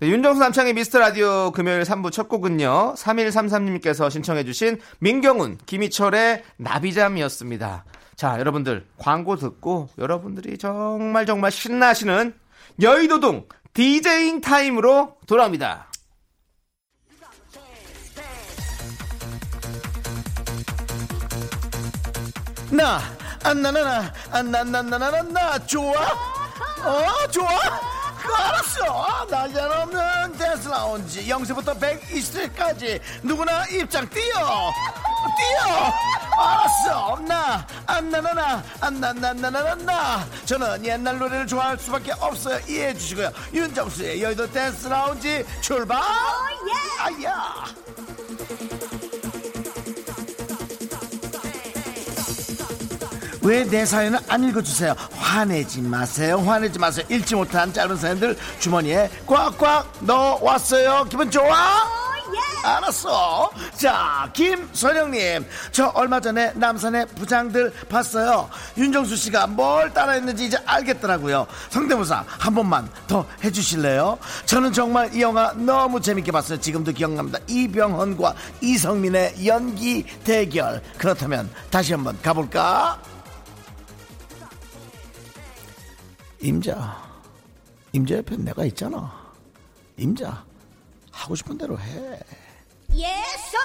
[0.00, 2.94] 네, 윤정수 남창의 미스터 라디오 금요일 3부 첫 곡은요.
[2.96, 7.84] 3133님께서 신청해주신 민경훈, 김희철의 나비잠이었습니다.
[8.16, 12.34] 자, 여러분들 광고 듣고 여러분들이 정말 정말 신나시는
[12.80, 15.86] 여의도동 디제잉 타임으로 돌아옵니다.
[22.70, 23.00] 나,
[23.42, 25.92] 안나나나, 안나나나나나, 좋아?
[26.84, 28.01] 어, 좋아?
[28.22, 29.26] 그 알았어.
[29.28, 34.70] 날짜 없는 댄스 라운지 0세부터 120세까지 누구나 입장 뛰어.
[35.36, 35.92] 뛰어.
[36.36, 37.18] 알았어.
[37.26, 40.26] 나, 안나나나, 안나나나나나.
[40.44, 42.58] 저는 옛날 노래를 좋아할 수밖에 없어요.
[42.68, 43.30] 이해해 주시고요.
[43.52, 46.00] 윤정수의 여의도 댄스 라운지 출발.
[47.00, 47.81] 아야.
[53.44, 54.94] 왜 내 사연을 안 읽어주세요?
[55.16, 56.38] 화내지 마세요.
[56.38, 57.06] 화내지 마세요.
[57.10, 61.06] 읽지 못한 짧은 사연들 주머니에 꽉꽉 넣어 왔어요.
[61.08, 62.02] 기분 좋아?
[62.64, 63.50] 알았어.
[63.76, 65.44] 자, 김선영님.
[65.72, 68.48] 저 얼마 전에 남산의 부장들 봤어요.
[68.76, 71.46] 윤정수 씨가 뭘 따라했는지 이제 알겠더라고요.
[71.70, 74.18] 성대모사 한 번만 더 해주실래요?
[74.46, 76.60] 저는 정말 이 영화 너무 재밌게 봤어요.
[76.60, 77.38] 지금도 기억납니다.
[77.48, 80.80] 이병헌과 이성민의 연기 대결.
[80.98, 83.00] 그렇다면 다시 한번 가볼까?
[86.42, 87.00] 임자,
[87.92, 89.12] 임자 옆에 내가 있잖아.
[89.96, 90.44] 임자,
[91.12, 92.18] 하고 싶은 대로 해.
[92.92, 93.58] 예서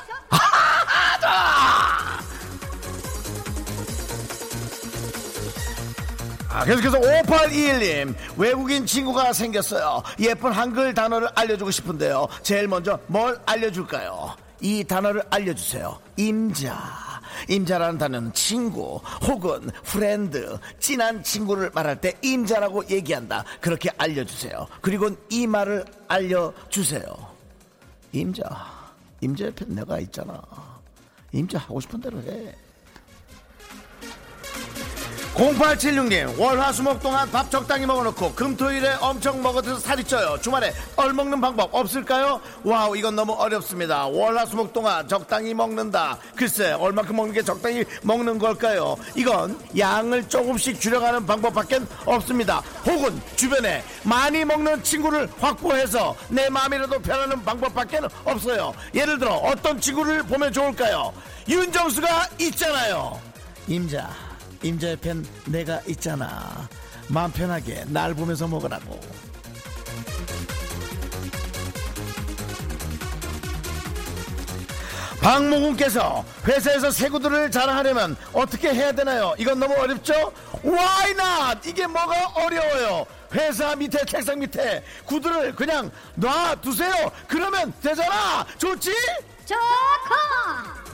[6.50, 10.02] 아, 계속해서 5821님 외국인 친구가 생겼어요.
[10.20, 12.28] 예쁜 한글 단어를 알려주고 싶은데요.
[12.44, 14.36] 제일 먼저 뭘 알려줄까요?
[14.62, 16.00] 이 단어를 알려주세요.
[16.16, 17.07] 임자
[17.50, 18.98] 임자라는 단어는 친구
[19.28, 23.44] 혹은 friend 친한 친구를 말할 때 임자라고 얘기한다.
[23.62, 24.68] 그렇게 알려주세요.
[24.82, 27.04] 그리고 이 말을 알려주세요.
[28.12, 28.44] 임자
[29.22, 30.42] 임자 옆에 내가 있잖아.
[31.34, 32.56] 임자 하고 싶은 대로 해
[35.38, 40.40] 0876님 월화수목 동안 밥 적당히 먹어놓고 금토일에 엄청 먹어도 살이 쪄요.
[40.42, 42.42] 주말에 얼 먹는 방법 없을까요?
[42.64, 44.08] wow 이건 너무 어렵습니다.
[44.08, 46.18] 월화수목 동안 적당히 먹는다.
[46.36, 48.98] 글쎄 얼마큼 먹는 게 적당히 먹는 걸까요?
[49.16, 52.64] 이건 양을 조금씩 줄여가는 방법밖에 없습니다.
[52.84, 58.74] 혹은 주변에 많이 먹는 친구를 확보해서 내 마음이라도 편하는 방법밖에 없어요.
[58.96, 61.14] 예를 들어 어떤 친구를 보면 좋을까요?
[61.48, 63.22] 윤정수가 있잖아요.
[63.68, 64.27] 임자
[64.64, 66.68] 임자 옆엔 내가 있잖아
[67.08, 69.00] 마음 편하게 날 보면서 먹으라고
[75.22, 79.34] 박모군께서 회사에서 세구들을 자랑하려면 어떻게 해야 되나요?
[79.38, 80.32] 이건 너무 어렵죠?
[80.64, 81.70] Why not?
[81.70, 83.06] 이게 뭐가 어려워요?
[83.34, 87.12] 회사 밑에 책상 밑에 구두를 그냥 놔두세요.
[87.28, 88.46] 그러면 되잖아.
[88.58, 88.94] 좋지?
[89.46, 90.87] 좋고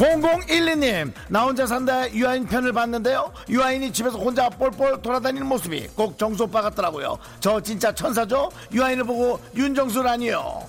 [0.00, 3.30] 0012님 나 혼자 산다 유아인 편을 봤는데요.
[3.50, 7.18] 유아인이 집에서 혼자 뻘뻘 돌아다니는 모습이 꼭 정수 오빠 같더라고요.
[7.38, 8.50] 저 진짜 천사죠?
[8.72, 10.66] 유아인을 보고 윤정수라니요.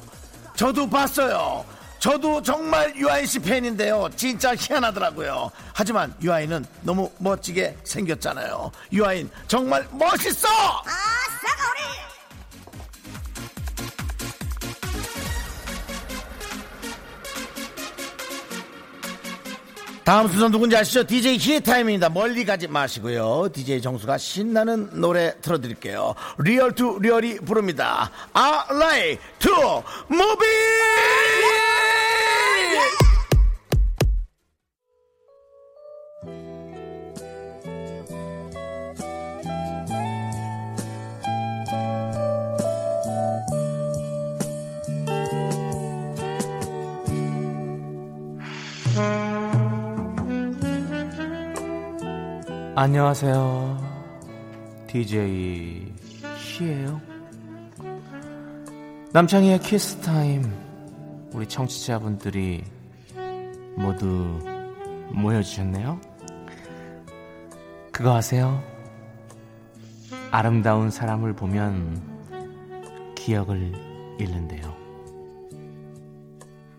[0.57, 1.63] 저도 봤어요.
[1.99, 4.09] 저도 정말 유아인 씨 팬인데요.
[4.17, 5.49] 진짜 희한하더라고요.
[5.73, 8.69] 하지만 유아인은 너무 멋지게 생겼잖아요.
[8.91, 10.49] 유아인 정말 멋있어
[20.11, 21.07] 다음 순서 누군지 아시죠?
[21.07, 22.09] DJ 희 타임입니다.
[22.09, 23.47] 멀리 가지 마시고요.
[23.53, 26.15] DJ 정수가 신나는 노래 틀어드릴게요.
[26.37, 28.11] 리얼 투 리얼이 부릅니다.
[28.33, 29.53] I like to
[30.11, 30.45] move
[52.83, 53.77] 안녕하세요.
[54.87, 55.93] DJ
[56.35, 56.99] 희예요.
[59.13, 60.51] 남창희의 키스 타임.
[61.31, 62.63] 우리 청취자분들이
[63.75, 64.39] 모두
[65.11, 66.01] 모여주셨네요.
[67.91, 68.63] 그거 아세요?
[70.31, 72.01] 아름다운 사람을 보면
[73.13, 73.73] 기억을
[74.17, 74.75] 잃는데요.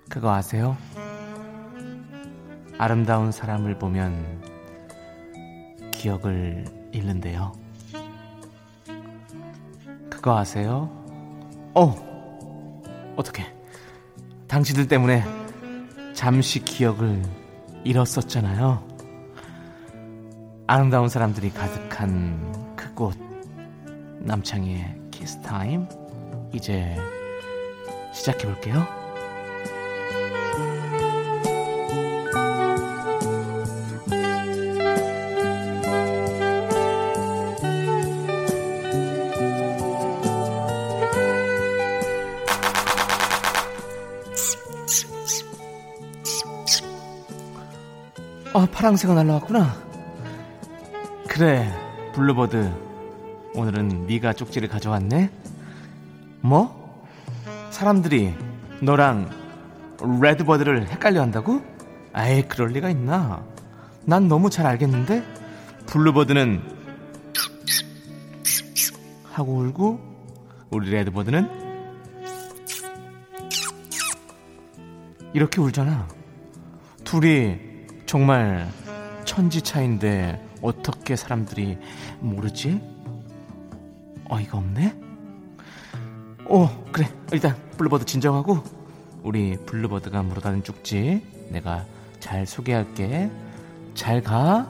[0.09, 0.77] 그거 아세요?
[2.77, 4.52] 아름다운 사람을 보면
[6.03, 7.53] 기억을 잃는데요.
[10.11, 10.91] 그거 아세요?
[11.75, 13.47] 어, 어떻게?
[14.49, 15.23] 당신들 때문에
[16.13, 17.23] 잠시 기억을
[17.85, 18.83] 잃었었잖아요.
[20.67, 23.17] 아름다운 사람들이 가득한 그곳
[24.19, 25.87] 남창희의 키스타임
[26.53, 26.97] 이제
[28.13, 29.02] 시작해 볼게요.
[48.83, 49.77] 파랑새가 날라왔구나.
[51.29, 51.73] 그래,
[52.17, 52.69] 블루버드.
[53.55, 55.31] 오늘은 네가 쪽지를 가져왔네.
[56.41, 57.07] 뭐?
[57.71, 58.35] 사람들이
[58.81, 59.31] 너랑
[60.21, 61.63] 레드버드를 헷갈려 한다고?
[62.13, 63.45] 아이, 그럴 리가 있나?
[64.05, 65.23] 난 너무 잘 알겠는데?
[65.87, 66.61] 블루버드는
[69.31, 70.01] 하고 울고
[70.71, 71.49] 우리 레드버드는
[75.35, 76.09] 이렇게 울잖아.
[77.05, 77.72] 둘이
[78.13, 78.69] 정말
[79.25, 81.79] 천지 차인데 어떻게 사람들이
[82.21, 82.79] 모르지?
[84.29, 84.95] 어이가 없네?
[86.47, 87.11] 오, 그래.
[87.33, 88.63] 일단 블루버드 진정하고
[89.23, 91.87] 우리 블루버드가 물어다 준 쪽지 내가
[92.21, 93.31] 잘 소개할게.
[93.95, 94.69] 잘 가.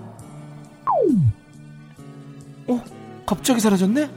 [2.69, 2.85] 어,
[3.27, 4.09] 갑자기 사라졌네?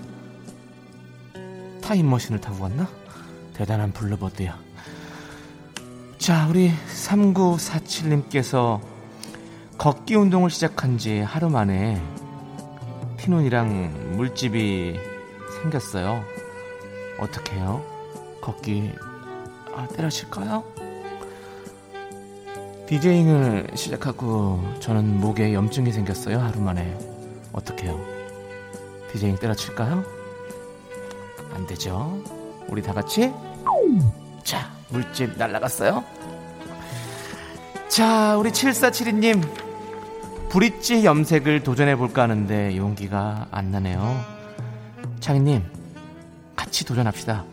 [1.81, 2.87] 타임머신을 타고 갔나?
[3.55, 4.55] 대단한 블루버드야.
[6.19, 8.93] 자, 우리 3947님께서
[9.77, 12.01] 걷기 운동을 시작한 지 하루 만에
[13.17, 14.99] 피눈이랑 물집이
[15.61, 16.23] 생겼어요.
[17.19, 17.83] 어떻게 해요?
[18.41, 18.93] 걷기
[19.75, 20.63] 아, 때려칠까요?
[22.87, 26.39] 디제잉을 시작하고 저는 목에 염증이 생겼어요.
[26.39, 26.97] 하루 만에.
[27.51, 27.99] 어떻게 해요?
[29.11, 30.03] 디제잉 때려칠까요?
[31.53, 32.21] 안 되죠.
[32.67, 33.33] 우리 다 같이
[34.43, 36.03] 자, 물집 날라갔어요.
[37.87, 39.64] 자, 우리 7472님.
[40.55, 44.23] 브릿지 염색을 도전해볼까 하는데 용기가 안 나네요.
[45.19, 45.61] 창희님,
[46.55, 47.43] 같이 도전합시다.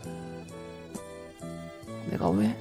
[2.11, 2.57] 내가 왜?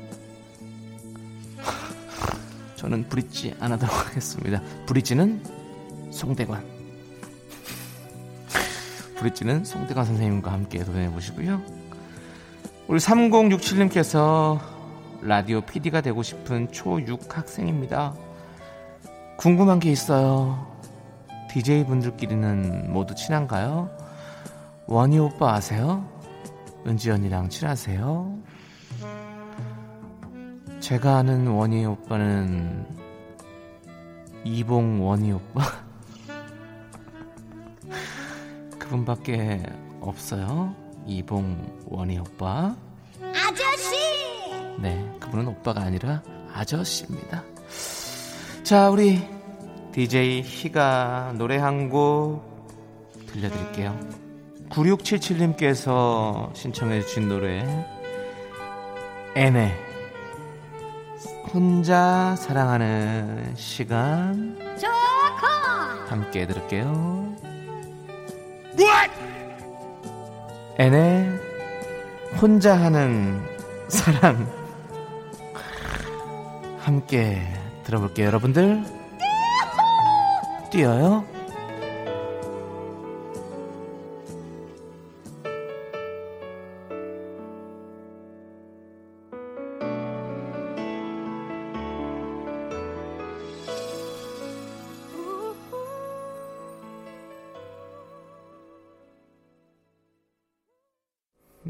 [2.76, 4.64] 저는 브릿지 안 하도록 하겠습니다.
[4.88, 5.44] 브릿지는
[6.10, 6.66] 송대관.
[9.18, 11.62] 브릿지는 송대관 선생님과 함께 도전해 보시고요.
[12.88, 14.60] 우리 3067님께서
[15.22, 18.16] 라디오 PD가 되고 싶은 초6 학생입니다.
[19.42, 20.72] 궁금한 게 있어요.
[21.50, 23.90] DJ 분들끼리는 모두 친한가요?
[24.86, 26.08] 원희 오빠 아세요?
[26.86, 28.38] 은지 언니랑 친하세요?
[30.80, 32.86] 제가 아는 원희 오빠는
[34.44, 35.64] 이봉 원희 오빠
[38.78, 39.64] 그분밖에
[40.02, 40.76] 없어요.
[41.08, 42.76] 이봉 원희 오빠.
[43.20, 43.96] 아저씨!
[44.80, 46.22] 네, 그분은 오빠가 아니라
[46.54, 47.51] 아저씨입니다.
[48.72, 49.22] 자, 우리
[49.92, 52.42] DJ 희가 노래 한 곡
[53.28, 54.00] 들려드릴게요.
[54.70, 57.66] 9677님께서 신청해주신 노래
[59.36, 59.78] 애네
[61.54, 66.08] 혼자 사랑하는 시간 좋고!
[66.08, 67.36] 함께 들을게요.
[70.78, 71.30] 애네
[72.42, 73.42] 혼자 하는
[73.90, 74.48] 사랑
[76.80, 78.84] 함께 들어볼게요, 여러분들.
[80.72, 81.26] 뛰어요.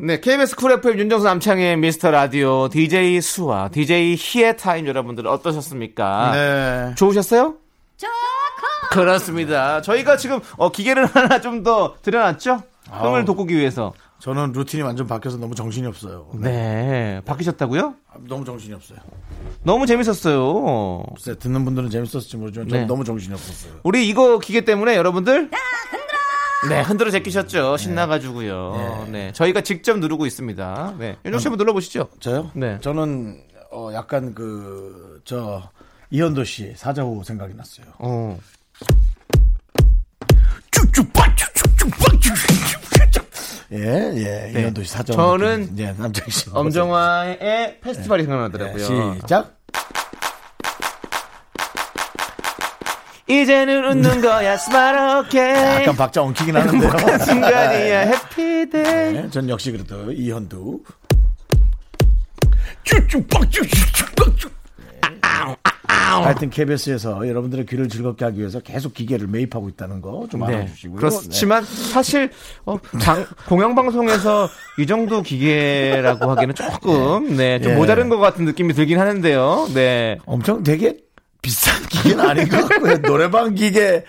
[0.04, 6.32] 네, KBS 쿨 FM 윤정수 남창희의 미스터 라디오 DJ 수와 DJ 희의 타임 여러분들 어떠셨습니까?
[6.34, 6.96] 네.
[6.96, 7.56] 좋으셨어요?
[7.98, 8.12] 좋고!
[8.92, 9.82] 그렇습니다.
[9.82, 12.64] 저희가 지금 어, 기계를 하나 좀 더 들여놨죠?
[12.90, 13.26] 흥을.
[13.26, 13.94] 돋구기 위해서.
[14.18, 16.28] 저는 루틴이 완전 바뀌어서 너무 정신이 없어요.
[16.34, 17.94] 네, 바뀌셨다고요?
[18.28, 18.98] 너무 정신이 없어요.
[19.64, 21.04] 너무 재밌었어요.
[21.16, 22.88] 글쎄, 듣는 분들은 재밌었을지 모르지만 저는 네.
[22.88, 23.74] 너무 정신이 없었어요.
[23.84, 25.50] 우리 이거 기계 때문에 여러분들
[26.70, 27.78] 네, 흔들어 제끼셨죠.
[27.78, 29.08] 신나가지고요.
[29.12, 29.32] 네.
[29.34, 30.96] 저희가 직접 누르고 있습니다.
[31.00, 31.18] 네.
[31.26, 32.10] 윤정 씨 한번 눌러보시죠.
[32.20, 32.52] 저요?
[32.54, 32.78] 네.
[32.82, 35.70] 저는 어, 약간 그, 저,
[36.12, 37.88] 이현도 씨 사자후 생각이 났어요.
[38.00, 38.38] 어.
[43.74, 44.62] 예, 예, 네.
[44.62, 45.16] 이현도 씨 사자후.
[45.40, 45.76] 저는.
[45.80, 46.50] 예, 남창희 씨.
[46.52, 49.14] 엄정화의 페스티벌이 생각나더라고요.
[49.14, 49.58] 네, 시작.
[53.42, 55.82] 이제는 웃는 거야, smile 오케이.
[55.82, 57.18] 약간 박자 엉키긴 하는데요.
[57.20, 59.14] 순간이야, happy day.
[59.14, 60.82] 네, 전 역시 그래도 이현도.
[62.84, 64.52] 쭉쭉빡쭉쭉쭉쭉.
[65.94, 70.56] 하여튼 KBS에서 여러분들의 귀를 즐겁게 하기 위해서 계속 기계를 매입하고 있다는 거좀 네.
[70.58, 70.98] 알아주시고요.
[70.98, 72.30] 그렇지만 사실
[72.66, 77.76] 어, 방- 공영방송에서 이 정도 기계라고 하기는 조금 네, 좀 예.
[77.76, 79.70] 모자른 것 같은 느낌이 들긴 하는데요.
[79.74, 80.18] 네.
[80.26, 80.98] 엄청 되게
[81.42, 83.02] 비싼 기계는 아닌 것 같고요.
[83.02, 84.04] 노래방 기계,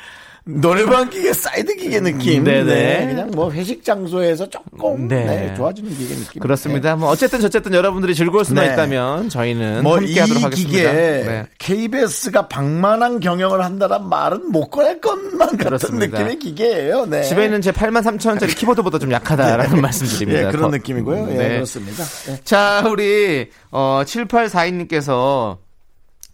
[0.45, 2.43] 노래방 기계, 사이드 기계 느낌.
[2.45, 2.65] 네네.
[2.65, 5.25] 네, 그냥 뭐 회식 장소에서 조금 네.
[5.25, 6.41] 네, 좋아지는 기계 느낌.
[6.43, 6.97] 그렇습니다.
[6.97, 8.73] 뭐 어쨌든 저쨌든 여러분들이 즐거울 수만 네.
[8.73, 10.71] 있다면 저희는 뭐 함께 이 하도록 하겠습니다.
[10.79, 11.47] 기계에 네.
[11.59, 16.19] KBS가 방만한 경영을 한다란 말은 못 꺼낼 것만 같은 그렇습니다.
[16.19, 17.07] 느낌의 기계예요.
[17.07, 17.23] 네.
[17.23, 20.49] 집에 있는 제 8만 3천 원짜리 키보드보다 좀 약하다라는 말씀드립니다.
[20.49, 21.29] 예, 그런 더- 느낌이고요.
[21.31, 21.49] 예, 네.
[21.55, 22.05] 그렇습니다.
[22.31, 22.41] 예.
[22.45, 25.59] 자, 우리 어 7842님께서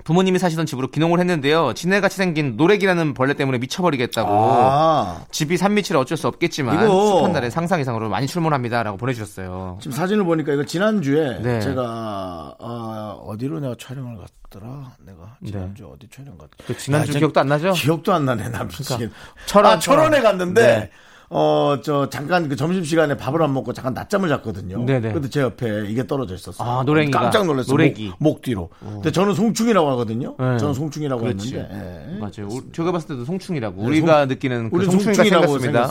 [0.08, 1.74] 부모님이 사시던 집으로 귀농을 했는데요.
[1.74, 4.30] 지네같이 생긴 노래기라는 벌레 때문에 미쳐버리겠다고.
[4.32, 9.76] 아, 집이 산미치라 어쩔 수 없겠지만 이거- 습한 날에 상상 이상으로 많이 출몰합니다라고 보내주셨어요.
[9.82, 11.60] 지금 사진을 보니까 이거 지난주에 네.
[11.60, 14.16] 제가 어, 어디로 내가 촬영을
[14.48, 14.92] 갔더라?
[15.04, 16.48] 내가 지난주 에 어디 촬영 갔?
[16.66, 17.72] 그 지난주 야, 저- 기억도 안 나죠?
[17.72, 18.48] 기억도 안 나네.
[18.48, 19.10] 나 미치겠.
[19.44, 20.38] 철원, 아, 철원에 철원.
[20.38, 20.90] 갔는데 네.
[21.30, 24.84] 어, 저 잠깐 그 점심 시간에 밥을 안 먹고 잠깐 낮잠을 잤거든요.
[24.86, 25.12] 네네.
[25.12, 26.66] 근데 제 옆에 이게 떨어져 있었어요.
[26.66, 27.20] 아, 노랭이가.
[27.20, 27.70] 깜짝 놀랐어요.
[27.72, 28.08] 노래기.
[28.18, 28.70] 목, 목 뒤로.
[28.80, 30.34] 근데 저는 송충이라고 하거든요.
[30.38, 30.56] 네.
[30.58, 31.56] 저는 송충이라고 그렇지.
[31.56, 32.14] 했는데.
[32.14, 32.18] 예.
[32.18, 32.48] 맞아요.
[32.50, 33.76] 우- 제가 봤을 때도 송충이라고.
[33.82, 35.46] 네, 우리가 느끼는 그 송충이가 송충이라고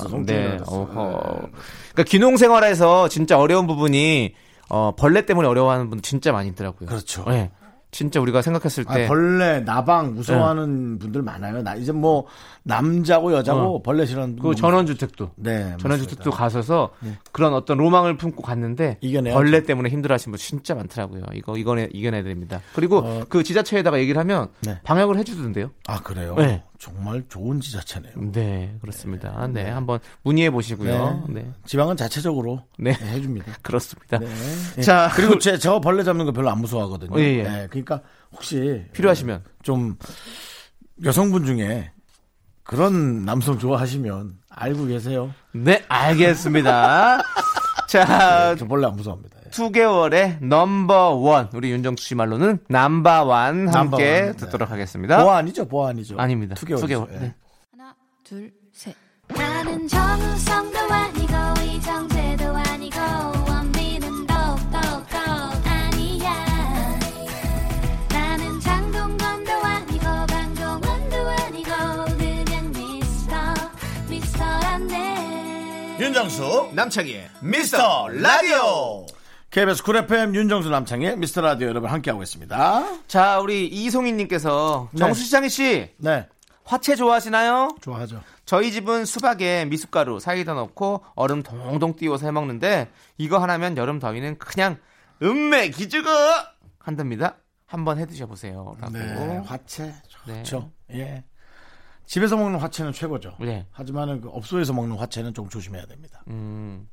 [0.07, 0.57] 송충이라고 네.
[0.65, 1.21] 어허.
[1.93, 4.33] 그러니까 귀농 생활에서 진짜 어려운 부분이
[4.69, 6.89] 어, 벌레 때문에 어려워하는 분 진짜 많이 있더라고요.
[6.89, 7.23] 그렇죠.
[7.27, 7.51] 네.
[7.97, 11.63] 진짜 우리가 생각했을 아, 때 벌레, 나방 무서워하는 분들 많아요.
[11.63, 12.27] 나 이제 뭐
[12.61, 16.37] 남자고 여자고 벌레 싫어하는 그 전원주택도 네, 전원주택도 맞습니다.
[16.37, 16.91] 가서서
[17.31, 19.35] 그런 어떤 로망을 품고 갔는데 이겨내야죠.
[19.35, 21.23] 벌레 때문에 힘들어하시는 분 진짜 많더라고요.
[21.33, 22.61] 이거 이거내 이겨내야 됩니다.
[22.75, 24.79] 그리고 그 지자체에다가 얘기를 하면 네.
[24.83, 25.71] 방역을 해주던데요.
[25.87, 26.35] 아 그래요?
[26.37, 26.63] 네.
[26.79, 28.31] 정말 좋은 지자체네요.
[28.31, 29.47] 네 그렇습니다.
[29.47, 31.25] 네, 한번 문의해 보시고요.
[31.29, 31.51] 네.
[31.65, 32.93] 지방은 자체적으로 네.
[32.97, 33.51] 네, 해줍니다.
[33.63, 34.19] 그렇습니다.
[34.19, 34.81] 네.
[34.81, 37.19] 자 그리고 제, 저 벌레 잡는 거 별로 안 무서워하거든요.
[37.19, 37.43] 예, 예.
[37.43, 38.01] 네, 그러니까
[38.31, 39.97] 혹시 필요하시면 좀
[41.03, 41.91] 여성분 중에
[42.63, 45.33] 그런 남성 좋아하시면 알고 계세요.
[45.53, 47.21] 네 알겠습니다.
[47.89, 49.36] 자 저 벌레 안 무서워합니다.
[49.59, 49.63] 예.
[49.69, 54.31] 투개월의 number one 우리 윤정수 씨 말로는 남바완 함께 number one, 네.
[54.33, 55.23] 듣도록 하겠습니다.
[55.23, 55.67] 보아 아니죠?
[56.17, 56.55] 아닙니다.
[56.55, 56.81] 투개월.
[56.81, 57.07] 투개월.
[57.19, 57.33] 네.
[57.71, 58.95] 하나, 둘, 셋.
[59.29, 61.33] 나는 정우성도 아니고
[61.65, 62.97] 이정재도 아니고
[63.49, 64.77] 원빈은 더욱더
[65.65, 66.33] 아니야
[68.09, 71.71] 나는 장동건도 아니고 강동원도 아니고
[72.17, 73.35] 그냥 미스터
[74.09, 79.05] 미스터란데 윤정수 남창희의 미스터 라디오.
[79.57, 83.07] KBS 쿨 FM 윤정수 남창희의 미스터 라디오 여러분 함께하고 있습니다.
[83.07, 84.99] 자, 우리 이송희님께서 네.
[84.99, 86.27] 정수 시장희 씨 네.
[86.63, 87.69] 화채 좋아하시나요?
[87.81, 88.21] 좋아하죠.
[88.45, 94.37] 저희 집은 수박에 미숫가루, 사이다 넣고 얼음 동동 띄워서 해 먹는데 이거 하나면 여름 더위는
[94.37, 94.77] 그냥
[95.23, 96.07] 음메 기죽어
[96.77, 97.37] 한답니다.
[97.65, 98.77] 한번 해 드셔 보세요.
[98.79, 98.93] 라고.
[98.93, 99.41] 네.
[99.43, 99.91] 화채
[100.27, 100.43] 네.
[100.43, 100.69] 좋죠.
[100.93, 101.23] 예.
[102.05, 103.37] 집에서 먹는 화채는 최고죠.
[103.39, 103.65] 네.
[103.71, 106.21] 하지만은 그 업소에서 먹는 화채는 좀 조심해야 됩니다.
[106.27, 106.87] 음.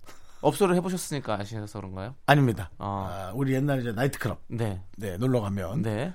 [0.44, 2.14] 업소를 해 보셨으니까 아시셔서 그런가요?
[2.26, 2.70] 아닙니다.
[2.78, 3.08] 어.
[3.10, 4.80] 아, 우리 옛날에 이제 나이트클럽 네.
[4.96, 6.12] 네, 놀러 가면 네.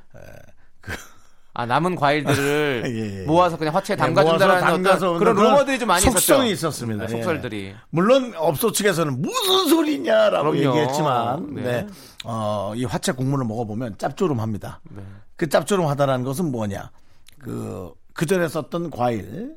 [0.82, 0.92] 그
[1.54, 3.26] 아 남은 과일들을 예, 예.
[3.26, 6.68] 모아서 그냥 화채에 네, 담가준다는 담가서 어떤 그런 루머들이 좀 많이 속성이 있었죠.
[6.68, 7.08] 있었습니다.
[7.08, 7.22] 네, 예.
[7.22, 7.76] 속설들이.
[7.90, 10.58] 물론 업소 측에서는 무슨 소리냐라고 그럼요.
[10.58, 11.62] 얘기했지만 네.
[11.64, 11.88] 네.
[12.24, 14.80] 어, 이 화채 국물을 먹어보면 짭조름합니다.
[14.92, 15.04] 네.
[15.36, 16.92] 그 짭조름하다라는 것은 뭐냐?
[17.40, 19.56] 그, 그 전에 썼던 과일,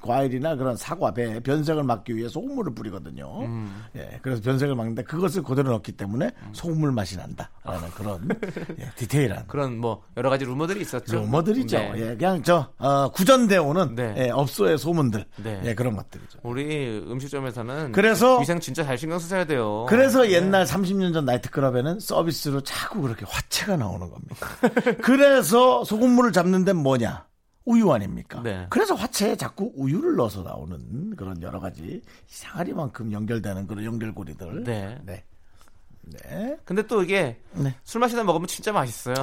[0.00, 3.42] 과일이나 그런 사과, 배, 변색을 막기 위해 소금물을 뿌리거든요.
[3.42, 3.84] 음.
[3.94, 8.26] 예, 그래서 변색을 막는데 그것을 그대로 넣기 때문에 소금물 맛이 난다라는 그런
[8.80, 11.16] 예, 디테일한 그런 뭐 여러 가지 루머들이 있었죠.
[11.16, 11.76] 루머들이죠.
[11.76, 11.92] 네.
[11.96, 14.14] 예, 그냥 저 어, 구전되어 오는 네.
[14.16, 15.60] 예, 업소의 소문들, 네.
[15.66, 16.38] 예, 그런 것들이죠.
[16.42, 19.84] 우리 음식점에서는 그래서- 위생 진짜 잘 신경 쓰셔야 돼요.
[19.90, 24.36] 그래서 옛날 30년 전 나이트클럽에는 서비스로 자꾸 그렇게 화채가 나오는 겁니다.
[25.04, 27.26] 그래서 소금물을 잡는 데는 뭐냐?
[27.64, 28.42] 우유 아닙니까?
[28.42, 28.66] 네.
[28.68, 34.64] 그래서 화채에 자꾸 우유를 넣어서 나오는 그런 여러 가지 이상하리만큼 연결되는 그런 연결고리들.
[34.64, 34.98] 네.
[35.04, 35.24] 네.
[36.02, 36.56] 네.
[36.64, 37.74] 근데 또 이게 네.
[37.84, 39.14] 술 마시다 먹으면 진짜 맛있어요.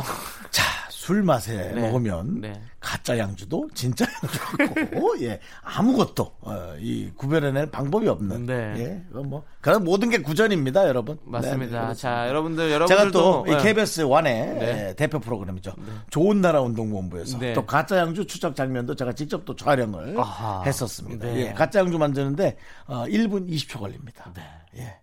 [0.50, 1.82] 자, 술 맛에 네.
[1.82, 2.54] 먹으면 네.
[2.92, 8.74] 가짜 양주도 진짜 양주 같고, 예, 아무것도 어, 이 구별해낼 방법이 없는, 네.
[8.78, 11.18] 예, 뭐 그런 모든 게 구전입니다, 여러분.
[11.24, 11.58] 맞습니다.
[11.58, 11.94] 네, 네, 그렇습니다.
[11.94, 13.64] 자, 여러분들 제가 여러분들도 또이 네.
[13.64, 14.88] KBS 원의 네.
[14.90, 15.74] 예, 대표 프로그램이죠.
[16.10, 17.54] 좋은 나라 운동본부에서 네.
[17.54, 20.62] 또 가짜 양주 추적 장면도 제가 직접 또 촬영을 아하.
[20.66, 21.28] 했었습니다.
[21.28, 21.48] 네.
[21.48, 24.34] 예, 가짜 양주 만드는데 어, 1분 20초 걸립니다.
[24.76, 25.01] 예.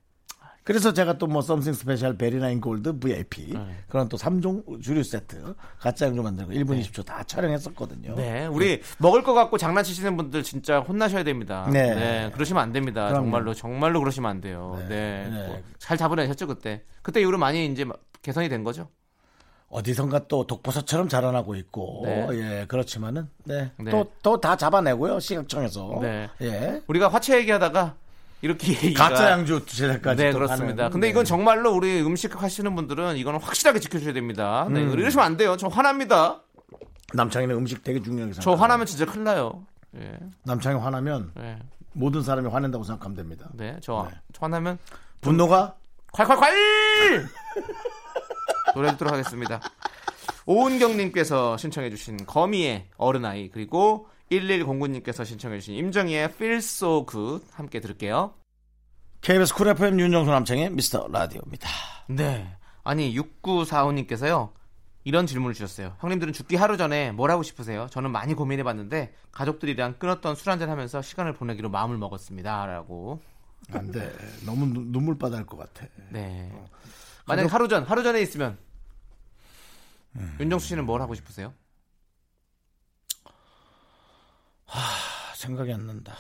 [0.69, 3.55] 그래서 제가 또 뭐 Something Special 베리나인 골드 VIP
[3.89, 8.14] 그런 또 3종 주류 세트 가짜 양주 만들고 1분 20초 다 촬영했었거든요.
[8.16, 11.66] 네, 우리 먹을 거 갖고 장난치시는 분들 진짜 혼나셔야 됩니다.
[11.73, 11.95] 네.
[11.95, 13.09] 네, 그러시면 안 됩니다.
[13.09, 13.25] 그럼요.
[13.25, 14.77] 정말로 정말로 그러시면 안 돼요.
[14.81, 14.89] 네.
[14.89, 15.47] 네, 네.
[15.47, 16.83] 뭐잘 잡아내셨죠 그때.
[17.01, 17.87] 그때 이후로 많이 이제
[18.21, 18.91] 개선이 된 거죠.
[19.71, 22.29] 어디선가 또 독버섯처럼 자라나고 있고 네.
[22.33, 23.71] 예 그렇지만은 네.
[23.79, 23.91] 네.
[23.91, 26.29] 또또 다 잡아내고요 시각청에서 네.
[26.43, 27.97] 예 우리가 화채 얘기하다가
[28.41, 30.84] 이렇게 가짜 양주 제작까지 네또 그렇습니다.
[30.84, 30.93] 하는.
[30.93, 31.11] 근데 네.
[31.11, 34.66] 이건 정말로 우리 음식 하시는 분들은 이거는 확실하게 지켜줘야 됩니다.
[34.70, 34.93] 네, 음.
[34.93, 35.57] 이러시면 안 돼요.
[35.57, 36.43] 저 화납니다.
[37.14, 38.62] 남창이는 음식 되게 중요하게 저 생각해요.
[38.62, 39.64] 화나면 진짜 큰일 나요.
[39.97, 41.59] 예, 남창이 화나면 네,
[41.93, 43.49] 모든 사람이 화낸다고 생각하면 됩니다.
[43.55, 44.16] 네, 저, 네.
[44.32, 44.78] 저 화나면
[45.20, 45.74] 분노가
[46.12, 47.26] 콸콸콸!
[48.74, 49.61] 노래 듣도록 하겠습니다.
[50.47, 58.35] 오은경님께서 신청해주신 거미의 어른아이 그리고 1109님께서 신청해주신 임정희의 Feel So Good 함께 들을게요.
[59.20, 61.68] KBS 쿨 FM 윤정수 남창의 미스터 라디오입니다.
[62.09, 62.57] 네.
[62.85, 64.53] 아니 6945님께서요.
[65.05, 65.97] 이런 질문을 주셨어요.
[66.01, 67.87] 형님들은 죽기 하루 전에 뭘 하고 싶으세요?
[67.91, 72.66] 저는 많이 고민해봤는데 가족들이랑 끊었던 술 한잔 하면서 시간을 보내기로 마음을 먹었습니다.
[72.66, 73.20] 라고.
[73.72, 74.14] 안 돼.
[74.45, 75.87] 너무 눈- 눈물바다 할것 같아.
[76.11, 76.53] 네.
[77.26, 78.59] 만약에 하루 전, 하루 전에 있으면
[80.41, 81.53] 윤정수 씨는 뭘 하고 싶으세요?
[84.69, 86.14] 아, 생각이 안 난다.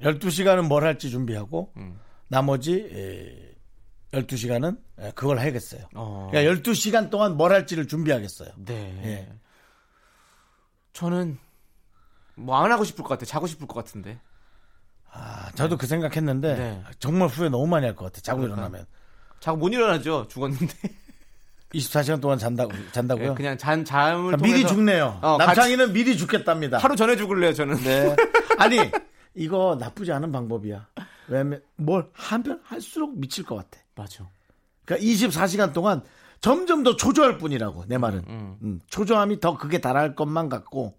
[0.00, 1.98] 12시간은 뭘 할지 준비하고 음.
[2.28, 2.88] 나머지
[4.12, 4.78] 에, 12시간은
[5.14, 5.86] 그걸 해야겠어요.
[5.94, 6.28] 어.
[6.30, 8.50] 그러니까 12시간 동안 뭘 할지를 준비하겠어요.
[8.56, 9.00] 네.
[9.04, 9.32] 예.
[10.92, 11.38] 저는
[12.36, 13.26] 뭐 안 하고 싶을 것 같아요.
[13.26, 14.18] 자고 싶을 것 같은데.
[15.10, 16.84] 아, 저도 그 생각했는데 네.
[17.00, 18.20] 정말 후회 너무 많이 할 것 같아.
[18.20, 18.86] 자고 일어나면.
[19.40, 20.28] 자고 못 일어나죠.
[20.28, 20.66] 죽었는데.
[21.72, 23.34] 24시간 동안 잔다고 잔다고요?
[23.34, 25.18] 그냥 잔 잠을 아, 미리 죽네요.
[25.22, 26.78] 어, 남창이는 미리 죽겠답니다.
[26.78, 27.76] 하루 전에 죽을래요, 저는.
[27.82, 28.16] 네.
[28.58, 28.78] 아니
[29.34, 30.86] 이거 나쁘지 않은 방법이야.
[31.28, 33.78] 왜냐면 뭘 하면 할수록 미칠 것 같아.
[33.94, 34.26] 맞아.
[34.86, 36.02] 그러니까 24시간 동안
[36.40, 38.22] 점점 더 초조할 뿐이라고 내 말은.
[38.28, 40.94] 음, 초조함이 더 그게 달할 것만 같고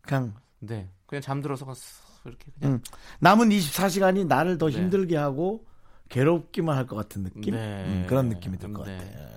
[0.00, 0.88] 그냥 네.
[1.06, 1.66] 그냥 잠들어서
[2.24, 2.82] 이렇게 그냥 음,
[3.20, 4.72] 남은 24시간이 나를 더 네.
[4.76, 5.66] 힘들게 하고
[6.08, 7.54] 괴롭기만 할 것 같은 느낌.
[7.54, 7.84] 네.
[7.86, 8.96] 음, 그런 느낌이 들것 네.
[8.96, 9.35] 같아.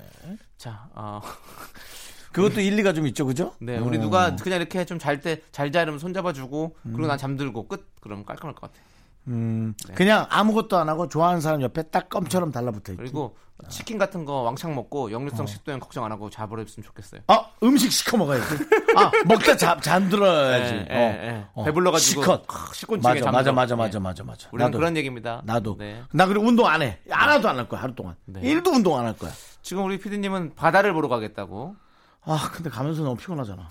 [0.57, 1.21] 자, 어,
[2.32, 3.53] 그것도 일리가 좀 있죠, 그죠?
[3.59, 4.01] 네, 우리 음.
[4.03, 7.88] 누가 그냥 이렇게 좀 잘 때 잘 자려면 손 잡아주고 그리고 난 잠들고 끝.
[8.01, 8.82] 그럼 깔끔할 것 같아.
[9.27, 12.97] 음, 그냥 아무것도 안 하고 좋아하는 사람 옆에 딱 껌처럼 달라붙어 있고.
[13.03, 17.21] 그리고 치킨 같은 거 왕창 먹고 역류성 식도염 걱정 안 하고 자버렸으면 좋겠어요.
[17.27, 18.45] 어, 음식 시커 먹어야지.
[18.95, 20.73] 아, 먹다 잠, 잠들어야지.
[20.89, 21.45] 예, 어, 예, 예.
[21.53, 21.63] 어.
[21.65, 22.45] 배불러가지고 시컷.
[22.73, 23.75] 식곤증에 맞아, 맞아.
[23.75, 24.49] 맞아, 맞아, 맞아.
[24.53, 24.77] 우리는 나도.
[24.77, 25.41] 그런 얘기입니다.
[25.43, 25.75] 나도.
[25.77, 26.01] 네.
[26.13, 26.99] 나 그리고 운동 안 해.
[27.09, 28.15] 하나도 안 할 거야, 하루 동안.
[28.25, 28.39] 네.
[28.41, 29.32] 일도 운동 안 할 거야.
[29.62, 31.76] 지금 우리 피디님은 바다를 보러 가겠다고
[32.24, 33.70] 아, 근데 가면서 너무 피곤하잖아.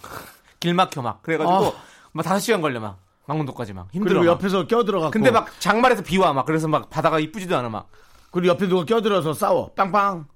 [0.61, 1.73] 길 막혀 막 그래가지고 아.
[2.13, 4.21] 막 다섯 시간 걸려 막 강원도까지 막 힘들어.
[4.21, 4.39] 그리고 막.
[4.41, 5.11] 옆에서 껴들어갖고.
[5.13, 7.89] 근데 막 장말에서 비 와 막 그래서 막 바다가 이쁘지도 않아 막.
[8.31, 9.73] 그리고 옆에 누가 껴들어서 싸워.
[9.75, 10.27] 빵빵.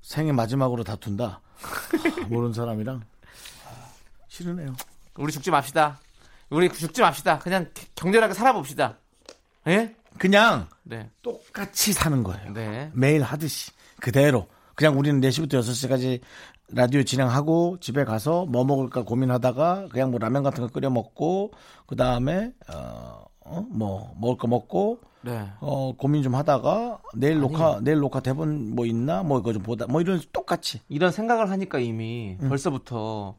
[0.00, 1.24] 생애 마지막으로 다툰다.
[1.24, 3.02] 아, 모르는 사람이랑.
[3.66, 3.70] 아,
[4.28, 4.74] 싫으네요.
[5.16, 5.98] 우리 죽지 맙시다.
[6.50, 7.38] 우리 죽지 맙시다.
[7.38, 8.98] 그냥 격렬하게 살아봅시다.
[9.68, 9.96] 예?
[10.18, 11.10] 그냥 네.
[11.22, 12.52] 똑같이 사는 거예요.
[12.52, 12.90] 네.
[12.94, 13.72] 매일 하듯이.
[14.00, 14.46] 그대로.
[14.74, 16.20] 그냥 우리는 4시부터 6시까지
[16.72, 21.52] 라디오 진행하고 집에 가서 뭐 먹을까 고민하다가 그냥 뭐 라면 같은 거 끓여 먹고
[21.86, 23.66] 그 다음에 어, 어?
[23.70, 25.46] 뭐 먹을 거 먹고 네.
[25.60, 29.86] 어 고민 좀 하다가 내일 녹화 내일 녹화 대본 뭐 있나 뭐 이거 좀 보다
[29.86, 32.48] 뭐 이런 똑같이 이런 생각을 하니까 이미 음.
[32.48, 33.36] 벌써부터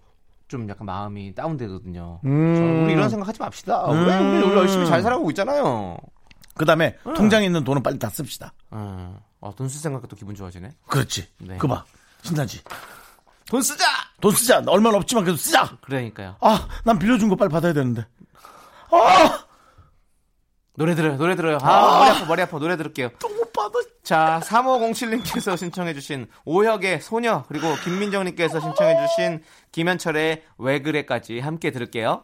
[0.48, 2.22] 좀 약간 마음이 다운되거든요.
[2.24, 2.84] 음.
[2.86, 3.88] 우리 이런 생각 하지 맙시다.
[3.90, 5.98] 왜 우리 우리 열심히 잘 살아가고 있잖아요.
[6.56, 8.54] 그 다음에 통장에 있는 돈은 빨리 다 씁시다.
[8.72, 10.70] 어, 어, 돈쓸 생각도 또 기분 좋아지네.
[10.88, 11.28] 그렇지.
[11.40, 11.58] 네.
[11.58, 11.84] 그봐
[12.24, 12.62] 신나지.
[13.50, 13.86] 돈 쓰자.
[14.22, 14.64] 돈 쓰자.
[14.66, 15.78] 얼마나 없지만 그래도 쓰자.
[15.82, 16.38] 그러니까요.
[16.42, 18.06] 아, 난 빌려준 거 빨리 받아야 되는데.
[18.92, 19.46] 아,
[20.78, 21.18] 노래 들어요.
[21.18, 21.58] 노래 들어요.
[21.62, 23.10] 아, 머리 아파 머리 아파 노래 들을게요.
[23.22, 23.80] 못 받아.
[24.04, 32.24] 자, 3507님께서 신청해주신 오혁의 소녀, 그리고 김민정님께서 신청해주신 김현철의 왜 그래까지 함께 들을게요.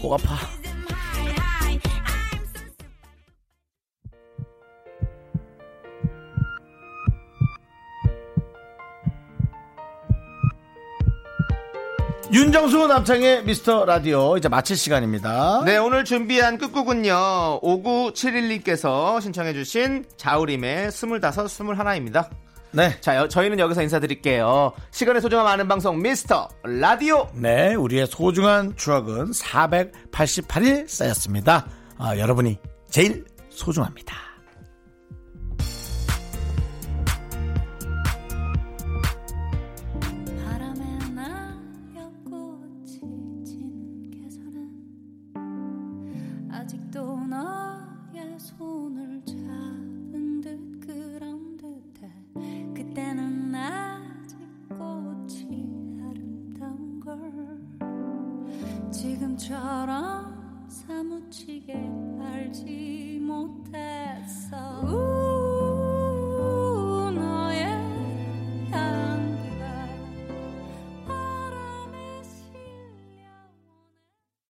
[0.00, 0.36] 목 아파.
[12.30, 15.62] 윤정수 남창의 미스터 라디오 이제 마칠 시간입니다.
[15.64, 22.28] 네 오늘 준비한 끝곡은요 5971님께서 신청해주신 자우림의 25, 21입니다
[22.70, 23.00] 네.
[23.00, 29.30] 자 여- 저희는 여기서 인사드릴게요 시간의 소중함 아는 방송 미스터 라디오 네, 우리의 소중한 추억은
[29.32, 31.66] 488일 쌓였습니다.
[31.98, 32.58] 아, 여러분이
[32.90, 34.14] 제일 소중합니다.